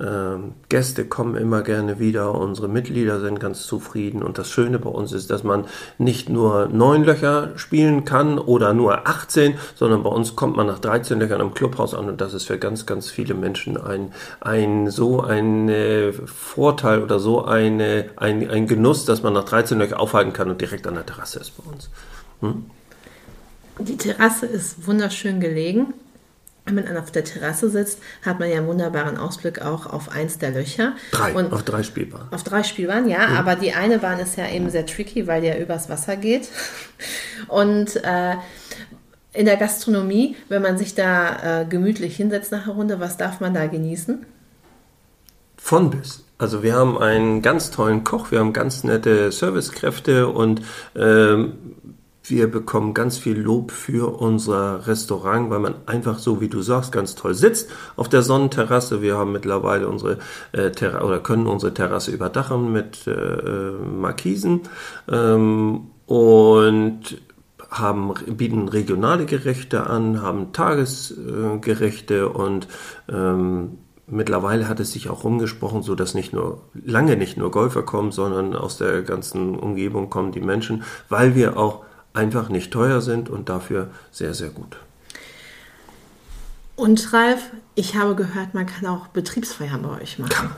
ähm, 0.00 0.52
Gäste 0.68 1.04
kommen 1.06 1.34
immer 1.34 1.62
gerne 1.62 1.98
wieder, 1.98 2.34
unsere 2.34 2.68
Mitglieder 2.68 3.20
sind 3.20 3.40
ganz 3.40 3.64
zufrieden 3.64 4.22
und 4.22 4.38
das 4.38 4.48
Schöne 4.50 4.78
bei 4.78 4.90
uns 4.90 5.12
ist, 5.12 5.30
dass 5.30 5.42
man 5.42 5.64
nicht 5.98 6.28
nur 6.28 6.68
neun 6.68 7.02
Löcher 7.02 7.52
spielen 7.56 8.04
kann 8.04 8.38
oder 8.38 8.74
nur 8.74 9.08
18, 9.08 9.58
sondern 9.74 10.04
bei 10.04 10.10
uns 10.10 10.36
kommt 10.36 10.56
man 10.56 10.68
nach 10.68 10.78
13 10.78 11.18
Löchern 11.18 11.40
im 11.40 11.52
Clubhaus 11.52 11.94
an 11.94 12.08
und 12.08 12.20
das 12.20 12.32
ist 12.32 12.44
für 12.44 12.58
ganz, 12.58 12.86
ganz 12.86 13.10
viele 13.10 13.34
Menschen 13.34 13.76
ein, 13.76 14.12
ein 14.40 14.90
so 14.90 15.20
ein 15.20 15.68
Vorteil 16.26 17.02
oder 17.02 17.18
so 17.18 17.44
eine, 17.44 18.06
ein, 18.16 18.48
ein 18.48 18.66
Genuss, 18.68 19.04
dass 19.04 19.22
man 19.22 19.32
nach 19.32 19.44
13 19.44 19.78
Löchern 19.78 19.98
aufhalten 19.98 20.32
kann 20.32 20.48
und 20.48 20.60
direkt 20.60 20.86
an 20.86 20.94
der 20.94 21.06
Terrasse 21.06 21.40
ist 21.40 21.56
bei 21.56 21.70
uns. 21.72 21.90
Hm? 22.40 22.66
Die 23.80 23.96
Terrasse 23.96 24.46
ist 24.46 24.86
wunderschön 24.86 25.40
gelegen 25.40 25.94
wenn 26.76 26.84
man 26.84 26.96
auf 26.96 27.10
der 27.10 27.24
Terrasse 27.24 27.70
sitzt, 27.70 27.98
hat 28.24 28.38
man 28.38 28.50
ja 28.50 28.58
einen 28.58 28.66
wunderbaren 28.66 29.16
Ausblick 29.16 29.62
auch 29.62 29.86
auf 29.86 30.10
eins 30.10 30.38
der 30.38 30.50
Löcher. 30.50 30.94
Drei, 31.10 31.32
und 31.32 31.52
auf 31.52 31.62
drei 31.62 31.82
Spielbahnen. 31.82 32.32
Auf 32.32 32.44
drei 32.44 32.62
Spielbahnen, 32.62 33.08
ja, 33.08 33.26
mhm. 33.26 33.36
aber 33.36 33.56
die 33.56 33.72
eine 33.72 33.98
Bahn 33.98 34.18
ist 34.18 34.36
ja 34.36 34.48
eben 34.48 34.70
sehr 34.70 34.86
tricky, 34.86 35.26
weil 35.26 35.40
die 35.40 35.48
ja 35.48 35.56
übers 35.56 35.88
Wasser 35.88 36.16
geht. 36.16 36.48
Und 37.48 37.96
äh, 38.04 38.36
in 39.32 39.46
der 39.46 39.56
Gastronomie, 39.56 40.36
wenn 40.48 40.62
man 40.62 40.78
sich 40.78 40.94
da 40.94 41.62
äh, 41.62 41.64
gemütlich 41.64 42.16
hinsetzt 42.16 42.50
nach 42.52 42.64
einer 42.64 42.74
Runde, 42.74 43.00
was 43.00 43.16
darf 43.16 43.40
man 43.40 43.54
da 43.54 43.66
genießen? 43.66 44.26
Von 45.56 45.90
bis. 45.90 46.24
Also 46.38 46.62
wir 46.62 46.74
haben 46.74 46.96
einen 46.96 47.42
ganz 47.42 47.70
tollen 47.70 48.04
Koch, 48.04 48.30
wir 48.30 48.38
haben 48.38 48.52
ganz 48.52 48.84
nette 48.84 49.32
Servicekräfte 49.32 50.28
und 50.28 50.62
ähm, 50.94 51.52
wir 52.30 52.50
bekommen 52.50 52.94
ganz 52.94 53.18
viel 53.18 53.38
Lob 53.38 53.70
für 53.70 54.20
unser 54.20 54.86
Restaurant, 54.86 55.50
weil 55.50 55.58
man 55.58 55.74
einfach 55.86 56.18
so, 56.18 56.40
wie 56.40 56.48
du 56.48 56.62
sagst, 56.62 56.92
ganz 56.92 57.14
toll 57.14 57.34
sitzt 57.34 57.70
auf 57.96 58.08
der 58.08 58.22
Sonnenterrasse. 58.22 59.02
Wir 59.02 59.16
haben 59.16 59.32
mittlerweile 59.32 59.88
unsere 59.88 60.18
äh, 60.52 60.70
Terra 60.70 61.02
oder 61.04 61.20
können 61.20 61.46
unsere 61.46 61.74
Terrasse 61.74 62.10
überdachen 62.10 62.72
mit 62.72 63.06
äh, 63.06 63.12
äh 63.12 63.72
Markisen 63.72 64.62
ähm, 65.10 65.88
und 66.06 67.00
haben, 67.70 68.14
bieten 68.26 68.68
regionale 68.68 69.26
Gerichte 69.26 69.86
an, 69.86 70.22
haben 70.22 70.52
Tagesgerichte 70.52 72.28
und 72.28 72.66
ähm, 73.08 73.78
Mittlerweile 74.10 74.68
hat 74.68 74.80
es 74.80 74.92
sich 74.92 75.10
auch 75.10 75.24
rumgesprochen, 75.24 75.82
so 75.82 75.94
dass 75.94 76.14
nicht 76.14 76.32
nur 76.32 76.62
lange 76.72 77.16
nicht 77.16 77.36
nur 77.36 77.50
Golfer 77.50 77.82
kommen, 77.82 78.10
sondern 78.10 78.56
aus 78.56 78.78
der 78.78 79.02
ganzen 79.02 79.54
Umgebung 79.54 80.08
kommen 80.08 80.32
die 80.32 80.40
Menschen, 80.40 80.82
weil 81.10 81.34
wir 81.34 81.58
auch 81.58 81.84
einfach 82.12 82.48
nicht 82.48 82.72
teuer 82.72 83.00
sind 83.00 83.28
und 83.28 83.48
dafür 83.48 83.90
sehr, 84.10 84.34
sehr 84.34 84.50
gut. 84.50 84.76
Und 86.76 87.12
Ralf, 87.12 87.50
ich 87.74 87.96
habe 87.96 88.14
gehört, 88.14 88.54
man 88.54 88.66
kann 88.66 88.86
auch 88.86 89.08
Betriebsfeiern 89.08 89.82
bei 89.82 90.00
euch 90.00 90.18
machen. 90.18 90.30
Kann. 90.30 90.56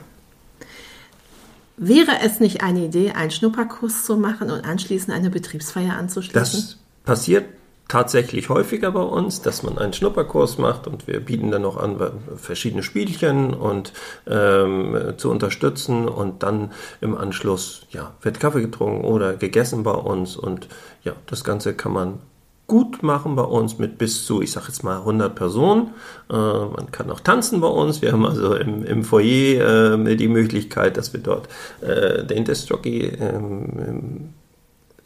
Wäre 1.78 2.21
es 2.23 2.40
nicht 2.40 2.62
eine 2.62 2.85
Idee, 2.85 3.12
einen 3.12 3.30
Schnupperkurs 3.30 4.04
zu 4.04 4.16
machen 4.16 4.50
und 4.50 4.66
anschließend 4.66 5.14
eine 5.14 5.30
Betriebsfeier 5.30 5.97
anzuschließen? 5.97 6.35
Das 6.37 6.76
passiert 7.04 7.47
tatsächlich 7.90 8.49
häufiger 8.49 8.92
bei 8.92 9.02
uns, 9.02 9.42
dass 9.42 9.64
man 9.64 9.76
einen 9.76 9.92
Schnupperkurs 9.92 10.59
macht 10.59 10.87
und 10.87 11.09
wir 11.09 11.18
bieten 11.18 11.50
dann 11.50 11.62
noch 11.62 11.76
an, 11.76 11.99
verschiedene 12.37 12.85
Spielchen 12.85 13.52
und 13.52 13.92
ähm, 14.28 15.14
zu 15.16 15.28
unterstützen 15.28 16.09
und 16.09 16.44
dann 16.44 16.70
im 17.00 17.16
Anschluss 17.16 17.82
ja, 17.90 18.12
wird 18.23 18.38
Kaffee 18.38 18.61
getrunken 18.61 19.04
oder 19.04 19.35
gegessen 19.35 19.82
bei 19.82 19.90
uns 19.90 20.37
und 20.37 20.68
ja, 21.02 21.14
das 21.26 21.42
Ganze 21.42 21.75
kann 21.75 21.92
man 21.92 22.20
gut 22.68 23.02
machen 23.02 23.35
bei 23.35 23.42
uns 23.42 23.80
mit 23.80 23.99
bis 23.99 24.25
zu, 24.25 24.40
ich 24.40 24.52
sage 24.52 24.66
jetzt 24.68 24.85
mal 24.85 24.99
100 24.99 25.35
Personen. 25.35 25.88
Äh, 26.30 26.35
man 26.37 26.92
kann 26.92 27.11
auch 27.11 27.18
tanzen 27.18 27.61
bei 27.61 27.66
uns. 27.66 28.02
Wir 28.02 28.12
haben 28.12 28.25
also 28.25 28.54
im, 28.54 28.85
im 28.85 29.02
Foyer 29.02 29.99
äh, 29.99 30.14
die 30.14 30.28
Möglichkeit, 30.28 30.97
dass 30.97 31.12
wir 31.12 31.18
dort 31.18 31.49
äh, 31.80 32.25
den 32.25 32.44
Disc-Jockey 32.44 33.16
ähm, 33.18 34.35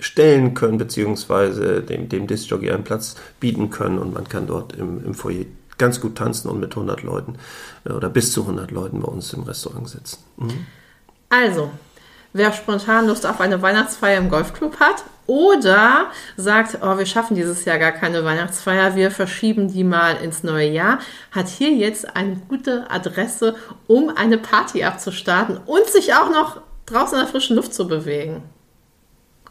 stellen 0.05 0.53
können, 0.53 0.77
beziehungsweise 0.77 1.81
dem, 1.81 2.11
dem 2.11 2.27
Disc-Jockey 2.27 2.71
einen 2.71 2.85
Platz 2.85 3.17
bieten 3.41 3.71
können 3.71 3.99
und 3.99 4.13
man 4.13 4.29
kann 4.29 4.47
dort 4.47 4.75
im, 4.75 5.03
im 5.03 5.15
Foyer 5.15 5.47
ganz 5.79 6.01
gut 6.01 6.17
tanzen 6.17 6.49
und 6.51 6.61
mit 6.61 6.73
100 6.73 7.03
Leuten 7.03 7.37
äh, 7.85 7.93
oder 7.93 8.11
bis 8.11 8.33
zu 8.33 8.43
100 8.43 8.71
Leuten 8.71 9.01
bei 9.01 9.09
uns 9.09 9.33
im 9.33 9.45
Restaurant 9.45 9.89
sitzen. 9.89 10.19
Mhm. 10.37 10.67
Also, 11.31 11.71
wer 12.35 12.53
spontan 12.53 13.07
Lust 13.07 13.27
auf 13.27 13.41
eine 13.41 13.63
Weihnachtsfeier 13.63 14.19
im 14.19 14.29
Golfclub 14.29 14.79
hat 14.79 15.05
oder 15.27 16.11
sagt, 16.37 16.79
oh, 16.83 16.99
wir 16.99 17.07
schaffen 17.07 17.35
dieses 17.35 17.65
Jahr 17.65 17.79
gar 17.79 17.93
keine 17.93 18.25
Weihnachtsfeier, 18.27 18.97
wir 18.97 19.11
verschieben 19.11 19.73
die 19.73 19.85
mal 19.85 20.17
ins 20.17 20.43
neue 20.43 20.69
Jahr, 20.69 20.99
hat 21.31 21.49
hier 21.49 21.71
jetzt 21.71 22.15
eine 22.15 22.37
gute 22.47 22.91
Adresse, 22.91 23.57
um 23.87 24.11
eine 24.15 24.37
Party 24.37 24.85
abzustarten 24.85 25.57
und 25.65 25.87
sich 25.87 26.13
auch 26.13 26.31
noch 26.31 26.61
draußen 26.85 27.19
in 27.19 27.25
der 27.25 27.33
frischen 27.33 27.57
Luft 27.57 27.73
zu 27.73 27.89
bewegen. 27.89 28.43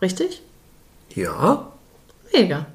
Richtig? 0.03 0.41
Ja. 1.15 1.71
Mega. 2.33 2.65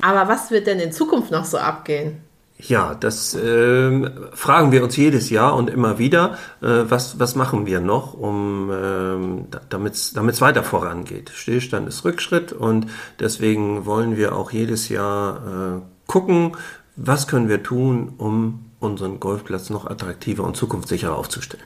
Aber 0.00 0.28
was 0.28 0.52
wird 0.52 0.68
denn 0.68 0.78
in 0.78 0.92
Zukunft 0.92 1.32
noch 1.32 1.44
so 1.44 1.58
abgehen? 1.58 2.22
Ja, 2.58 2.94
das 2.94 3.34
äh, 3.34 4.10
fragen 4.34 4.70
wir 4.70 4.84
uns 4.84 4.96
jedes 4.96 5.30
Jahr 5.30 5.56
und 5.56 5.68
immer 5.68 5.98
wieder. 5.98 6.38
Äh, 6.62 6.84
was, 6.88 7.18
was 7.18 7.34
machen 7.34 7.66
wir 7.66 7.80
noch, 7.80 8.14
um 8.14 8.70
äh, 8.70 9.58
damit 9.68 9.94
es 9.94 10.40
weiter 10.40 10.62
vorangeht? 10.62 11.30
Stillstand 11.34 11.88
ist 11.88 12.04
Rückschritt 12.04 12.52
und 12.52 12.86
deswegen 13.18 13.84
wollen 13.84 14.16
wir 14.16 14.36
auch 14.36 14.52
jedes 14.52 14.88
Jahr 14.90 15.78
äh, 15.78 15.80
gucken, 16.06 16.52
was 16.94 17.26
können 17.26 17.48
wir 17.48 17.64
tun, 17.64 18.14
um 18.16 18.69
unseren 18.80 19.20
Golfplatz 19.20 19.70
noch 19.70 19.86
attraktiver 19.86 20.42
und 20.42 20.56
zukunftssicherer 20.56 21.16
aufzustellen. 21.16 21.64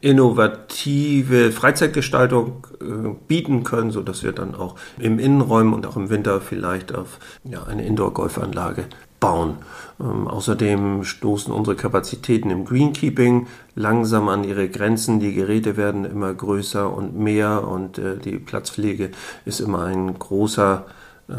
äh, 0.00 0.08
innovative 0.08 1.52
Freizeitgestaltung 1.52 2.66
äh, 2.80 3.10
bieten 3.28 3.64
können, 3.64 3.90
so 3.90 4.00
dass 4.00 4.22
wir 4.22 4.32
dann 4.32 4.54
auch 4.54 4.76
im 4.98 5.18
Innenräumen 5.18 5.74
und 5.74 5.86
auch 5.86 5.96
im 5.96 6.08
Winter 6.08 6.40
vielleicht 6.40 6.94
auf 6.94 7.18
ja, 7.44 7.64
eine 7.64 7.84
Indoor-Golfanlage 7.84 8.86
bauen. 9.22 9.54
Ähm, 10.00 10.26
außerdem 10.26 11.04
stoßen 11.04 11.54
unsere 11.54 11.76
Kapazitäten 11.76 12.50
im 12.50 12.64
Greenkeeping 12.64 13.46
langsam 13.76 14.28
an 14.28 14.42
ihre 14.42 14.68
Grenzen. 14.68 15.20
Die 15.20 15.32
Geräte 15.32 15.76
werden 15.76 16.04
immer 16.04 16.34
größer 16.34 16.92
und 16.92 17.16
mehr 17.16 17.66
und 17.66 17.98
äh, 17.98 18.18
die 18.18 18.38
Platzpflege 18.38 19.12
ist 19.44 19.60
immer 19.60 19.84
ein 19.84 20.18
großer 20.18 20.86
äh, 21.28 21.34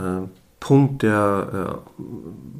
Punkt, 0.62 1.04
der 1.04 1.82
äh, 2.00 2.04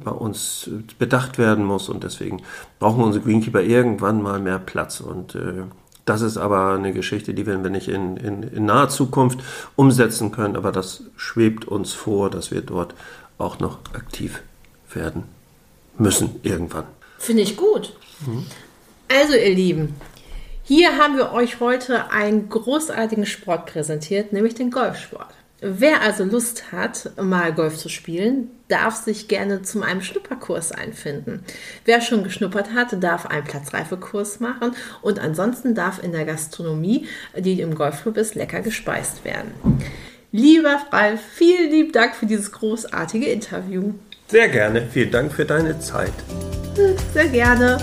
bei 0.04 0.10
uns 0.10 0.68
bedacht 0.98 1.38
werden 1.38 1.64
muss 1.64 1.88
und 1.88 2.04
deswegen 2.04 2.42
brauchen 2.78 3.02
unsere 3.02 3.24
Greenkeeper 3.24 3.62
irgendwann 3.62 4.22
mal 4.22 4.40
mehr 4.40 4.58
Platz 4.58 5.00
und 5.00 5.34
äh, 5.34 5.62
das 6.04 6.20
ist 6.20 6.36
aber 6.36 6.74
eine 6.74 6.92
Geschichte, 6.92 7.32
die 7.32 7.46
werden 7.46 7.62
wir 7.62 7.70
nicht 7.70 7.88
in, 7.88 8.18
in, 8.18 8.42
in 8.42 8.66
naher 8.66 8.90
Zukunft 8.90 9.42
umsetzen 9.74 10.32
können, 10.32 10.54
aber 10.54 10.70
das 10.70 11.04
schwebt 11.16 11.64
uns 11.64 11.94
vor, 11.94 12.28
dass 12.28 12.50
wir 12.50 12.60
dort 12.60 12.94
auch 13.38 13.58
noch 13.58 13.78
aktiv 13.94 14.42
werden 14.94 15.24
müssen 15.98 16.40
irgendwann. 16.42 16.86
Finde 17.18 17.42
ich 17.42 17.56
gut. 17.56 17.94
Mhm. 18.26 18.46
Also 19.08 19.34
ihr 19.34 19.54
Lieben, 19.54 19.94
hier 20.62 20.96
haben 20.96 21.16
wir 21.16 21.32
euch 21.32 21.60
heute 21.60 22.10
einen 22.10 22.48
großartigen 22.48 23.26
Sport 23.26 23.66
präsentiert, 23.66 24.32
nämlich 24.32 24.54
den 24.54 24.70
Golfsport. 24.70 25.34
Wer 25.60 26.02
also 26.02 26.24
Lust 26.24 26.72
hat, 26.72 27.12
mal 27.16 27.54
Golf 27.54 27.78
zu 27.78 27.88
spielen, 27.88 28.50
darf 28.68 28.96
sich 28.96 29.28
gerne 29.28 29.62
zu 29.62 29.82
einem 29.82 30.02
Schnupperkurs 30.02 30.72
einfinden. 30.72 31.42
Wer 31.86 32.02
schon 32.02 32.22
geschnuppert 32.22 32.74
hat, 32.74 33.02
darf 33.02 33.24
einen 33.24 33.44
Platzreifekurs 33.44 34.40
machen 34.40 34.72
und 35.00 35.18
ansonsten 35.18 35.74
darf 35.74 36.02
in 36.02 36.12
der 36.12 36.26
Gastronomie, 36.26 37.08
die 37.34 37.60
im 37.60 37.74
Golfclub 37.74 38.18
ist, 38.18 38.34
lecker 38.34 38.60
gespeist 38.60 39.24
werden. 39.24 39.54
Lieber 40.32 40.82
Ralf, 40.90 41.20
vielen 41.34 41.70
lieben 41.70 41.92
Dank 41.92 42.14
für 42.14 42.26
dieses 42.26 42.52
großartige 42.52 43.26
Interview. 43.26 43.94
Sehr 44.34 44.48
gerne. 44.48 44.82
Vielen 44.90 45.12
Dank 45.12 45.32
für 45.32 45.44
deine 45.44 45.78
Zeit. 45.78 46.12
Sehr 47.12 47.28
gerne. 47.28 47.78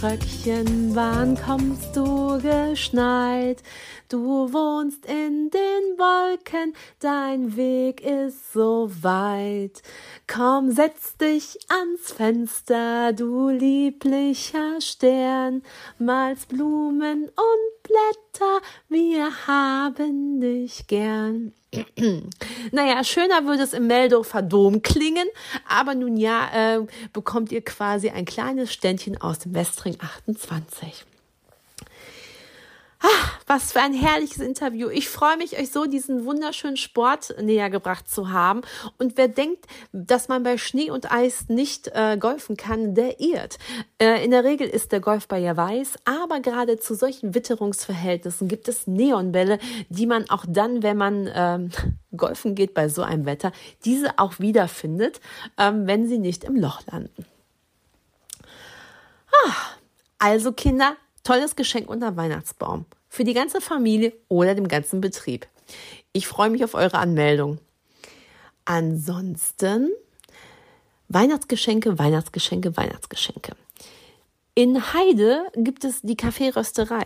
Röckchen, 0.00 0.92
wann 0.94 1.36
kommst 1.36 1.94
du 1.94 2.40
geschneit? 2.40 3.62
Du 4.10 4.52
wohnst 4.52 5.06
in 5.06 5.50
den 5.50 5.96
Wolken, 5.96 6.74
dein 6.98 7.56
Weg 7.56 8.00
ist 8.00 8.52
so 8.52 8.90
weit. 9.02 9.82
Komm, 10.26 10.72
setz 10.72 11.16
dich 11.16 11.56
ans 11.68 12.10
Fenster, 12.10 13.12
du 13.12 13.50
lieblicher 13.50 14.80
Stern, 14.80 15.62
malst 16.00 16.48
Blumen 16.48 17.26
und 17.26 17.82
Blätter, 17.84 18.60
wir 18.88 19.46
haben 19.46 20.40
dich 20.40 20.88
gern. 20.88 21.52
naja, 22.72 23.04
schöner 23.04 23.46
würde 23.46 23.62
es 23.62 23.74
im 23.74 23.86
Meldorfer 23.86 24.42
Dom 24.42 24.82
klingen, 24.82 25.28
aber 25.68 25.94
nun 25.94 26.16
ja, 26.16 26.48
äh, 26.52 26.86
bekommt 27.12 27.52
ihr 27.52 27.64
quasi 27.64 28.10
ein 28.10 28.24
kleines 28.24 28.72
Ständchen 28.72 29.20
aus 29.20 29.38
dem 29.38 29.54
Westring 29.54 29.96
28. 30.00 31.06
Was 33.52 33.72
für 33.72 33.80
ein 33.80 33.94
herrliches 33.94 34.38
Interview. 34.38 34.90
Ich 34.90 35.08
freue 35.08 35.36
mich, 35.36 35.58
euch 35.58 35.72
so 35.72 35.86
diesen 35.86 36.24
wunderschönen 36.24 36.76
Sport 36.76 37.34
näher 37.42 37.68
gebracht 37.68 38.08
zu 38.08 38.30
haben. 38.30 38.60
Und 38.96 39.16
wer 39.16 39.26
denkt, 39.26 39.66
dass 39.90 40.28
man 40.28 40.44
bei 40.44 40.56
Schnee 40.56 40.92
und 40.92 41.10
Eis 41.10 41.48
nicht 41.48 41.88
äh, 41.88 42.16
golfen 42.16 42.56
kann, 42.56 42.94
der 42.94 43.18
irrt. 43.18 43.58
Äh, 44.00 44.24
in 44.24 44.30
der 44.30 44.44
Regel 44.44 44.68
ist 44.68 44.92
der 44.92 45.00
Golfball 45.00 45.42
ja 45.42 45.56
weiß, 45.56 45.98
aber 46.04 46.38
gerade 46.38 46.78
zu 46.78 46.94
solchen 46.94 47.34
Witterungsverhältnissen 47.34 48.46
gibt 48.46 48.68
es 48.68 48.86
Neonbälle, 48.86 49.58
die 49.88 50.06
man 50.06 50.30
auch 50.30 50.44
dann, 50.46 50.84
wenn 50.84 50.96
man 50.96 51.28
ähm, 51.34 51.70
golfen 52.16 52.54
geht 52.54 52.72
bei 52.72 52.88
so 52.88 53.02
einem 53.02 53.26
Wetter, 53.26 53.50
diese 53.84 54.16
auch 54.20 54.38
wiederfindet, 54.38 55.20
ähm, 55.58 55.88
wenn 55.88 56.06
sie 56.06 56.20
nicht 56.20 56.44
im 56.44 56.54
Loch 56.54 56.82
landen. 56.88 57.26
Ah, 59.32 59.52
also 60.20 60.52
Kinder, 60.52 60.94
Tolles 61.24 61.56
Geschenk 61.56 61.90
unter 61.90 62.16
Weihnachtsbaum. 62.16 62.86
Für 63.12 63.24
die 63.24 63.34
ganze 63.34 63.60
Familie 63.60 64.12
oder 64.28 64.54
dem 64.54 64.68
ganzen 64.68 65.00
Betrieb. 65.00 65.48
Ich 66.12 66.28
freue 66.28 66.48
mich 66.48 66.62
auf 66.62 66.74
eure 66.74 66.98
Anmeldung. 66.98 67.58
Ansonsten 68.64 69.90
Weihnachtsgeschenke, 71.08 71.98
Weihnachtsgeschenke, 71.98 72.76
Weihnachtsgeschenke. 72.76 73.56
In 74.54 74.92
Heide 74.94 75.42
gibt 75.56 75.84
es 75.84 76.02
die 76.02 76.16
Kaffeerösterei. 76.16 77.02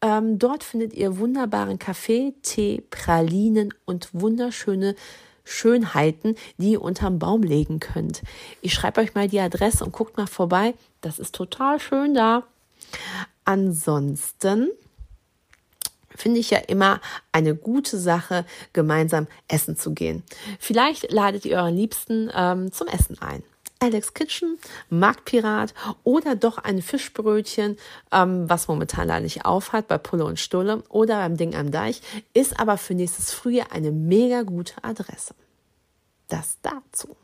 Ähm, 0.00 0.38
dort 0.38 0.62
findet 0.62 0.94
ihr 0.94 1.18
wunderbaren 1.18 1.80
Kaffee, 1.80 2.34
Tee, 2.42 2.84
Pralinen 2.90 3.74
und 3.84 4.10
wunderschöne 4.12 4.94
Schönheiten, 5.42 6.36
die 6.58 6.72
ihr 6.72 6.82
unterm 6.82 7.18
Baum 7.18 7.42
legen 7.42 7.80
könnt. 7.80 8.22
Ich 8.62 8.74
schreibe 8.74 9.00
euch 9.00 9.16
mal 9.16 9.26
die 9.26 9.40
Adresse 9.40 9.84
und 9.84 9.90
guckt 9.90 10.16
mal 10.16 10.28
vorbei. 10.28 10.74
Das 11.00 11.18
ist 11.18 11.34
total 11.34 11.80
schön 11.80 12.14
da. 12.14 12.44
Ansonsten 13.44 14.68
finde 16.18 16.40
ich 16.40 16.50
ja 16.50 16.58
immer 16.58 17.00
eine 17.32 17.54
gute 17.54 17.98
Sache, 17.98 18.44
gemeinsam 18.72 19.26
essen 19.48 19.76
zu 19.76 19.92
gehen. 19.92 20.22
Vielleicht 20.58 21.10
ladet 21.10 21.44
ihr 21.44 21.56
euren 21.56 21.76
Liebsten 21.76 22.30
ähm, 22.34 22.72
zum 22.72 22.88
Essen 22.88 23.18
ein. 23.20 23.42
Alex 23.80 24.12
Kitchen, 24.12 24.58
Marktpirat 24.90 25.72
oder 26.02 26.34
doch 26.34 26.58
ein 26.58 26.82
Fischbrötchen, 26.82 27.76
ähm, 28.10 28.50
was 28.50 28.66
momentan 28.66 29.06
leider 29.06 29.20
nicht 29.20 29.44
aufhat 29.44 29.86
bei 29.86 29.98
Pulle 29.98 30.24
und 30.24 30.40
Stulle 30.40 30.82
oder 30.88 31.18
beim 31.18 31.36
Ding 31.36 31.54
am 31.54 31.70
Deich, 31.70 32.02
ist 32.34 32.58
aber 32.58 32.76
für 32.76 32.94
nächstes 32.94 33.32
Frühjahr 33.32 33.70
eine 33.70 33.92
mega 33.92 34.42
gute 34.42 34.82
Adresse. 34.82 35.34
Das 36.26 36.58
dazu. 36.62 37.16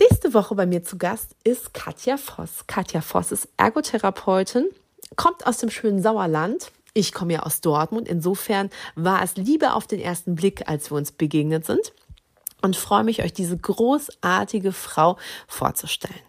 Nächste 0.00 0.34
Woche 0.34 0.56
bei 0.56 0.66
mir 0.66 0.82
zu 0.82 0.98
Gast 0.98 1.36
ist 1.44 1.72
Katja 1.72 2.16
Voss. 2.16 2.66
Katja 2.66 3.00
Voss 3.00 3.30
ist 3.30 3.48
Ergotherapeutin, 3.56 4.66
kommt 5.14 5.46
aus 5.46 5.58
dem 5.58 5.70
schönen 5.70 6.02
Sauerland. 6.02 6.72
Ich 6.94 7.12
komme 7.12 7.34
ja 7.34 7.40
aus 7.40 7.60
Dortmund. 7.60 8.08
Insofern 8.08 8.70
war 8.94 9.22
es 9.22 9.36
Liebe 9.36 9.74
auf 9.74 9.86
den 9.86 10.00
ersten 10.00 10.36
Blick, 10.36 10.68
als 10.68 10.90
wir 10.90 10.96
uns 10.96 11.12
begegnet 11.12 11.66
sind. 11.66 11.92
Und 12.62 12.76
freue 12.76 13.04
mich, 13.04 13.22
euch 13.22 13.32
diese 13.32 13.58
großartige 13.58 14.72
Frau 14.72 15.18
vorzustellen. 15.46 16.22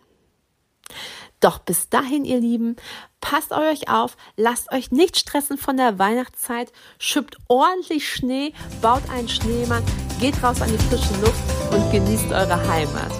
Doch 1.39 1.59
bis 1.59 1.89
dahin, 1.89 2.25
ihr 2.25 2.39
Lieben, 2.39 2.75
passt 3.21 3.51
euch 3.51 3.89
auf, 3.89 4.17
lasst 4.35 4.71
euch 4.71 4.91
nicht 4.91 5.17
stressen 5.17 5.57
von 5.57 5.77
der 5.77 5.99
Weihnachtszeit, 5.99 6.71
schüppt 6.97 7.37
ordentlich 7.47 8.09
Schnee, 8.09 8.53
baut 8.81 9.07
einen 9.11 9.29
Schneemann, 9.29 9.83
geht 10.19 10.41
raus 10.41 10.61
an 10.61 10.71
die 10.71 10.83
frische 10.85 11.13
Luft 11.21 11.43
und 11.71 11.91
genießt 11.91 12.31
eure 12.31 12.67
Heimat. 12.67 13.11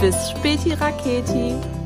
Bis 0.00 0.30
späti 0.30 0.74
Raketi. 0.74 1.81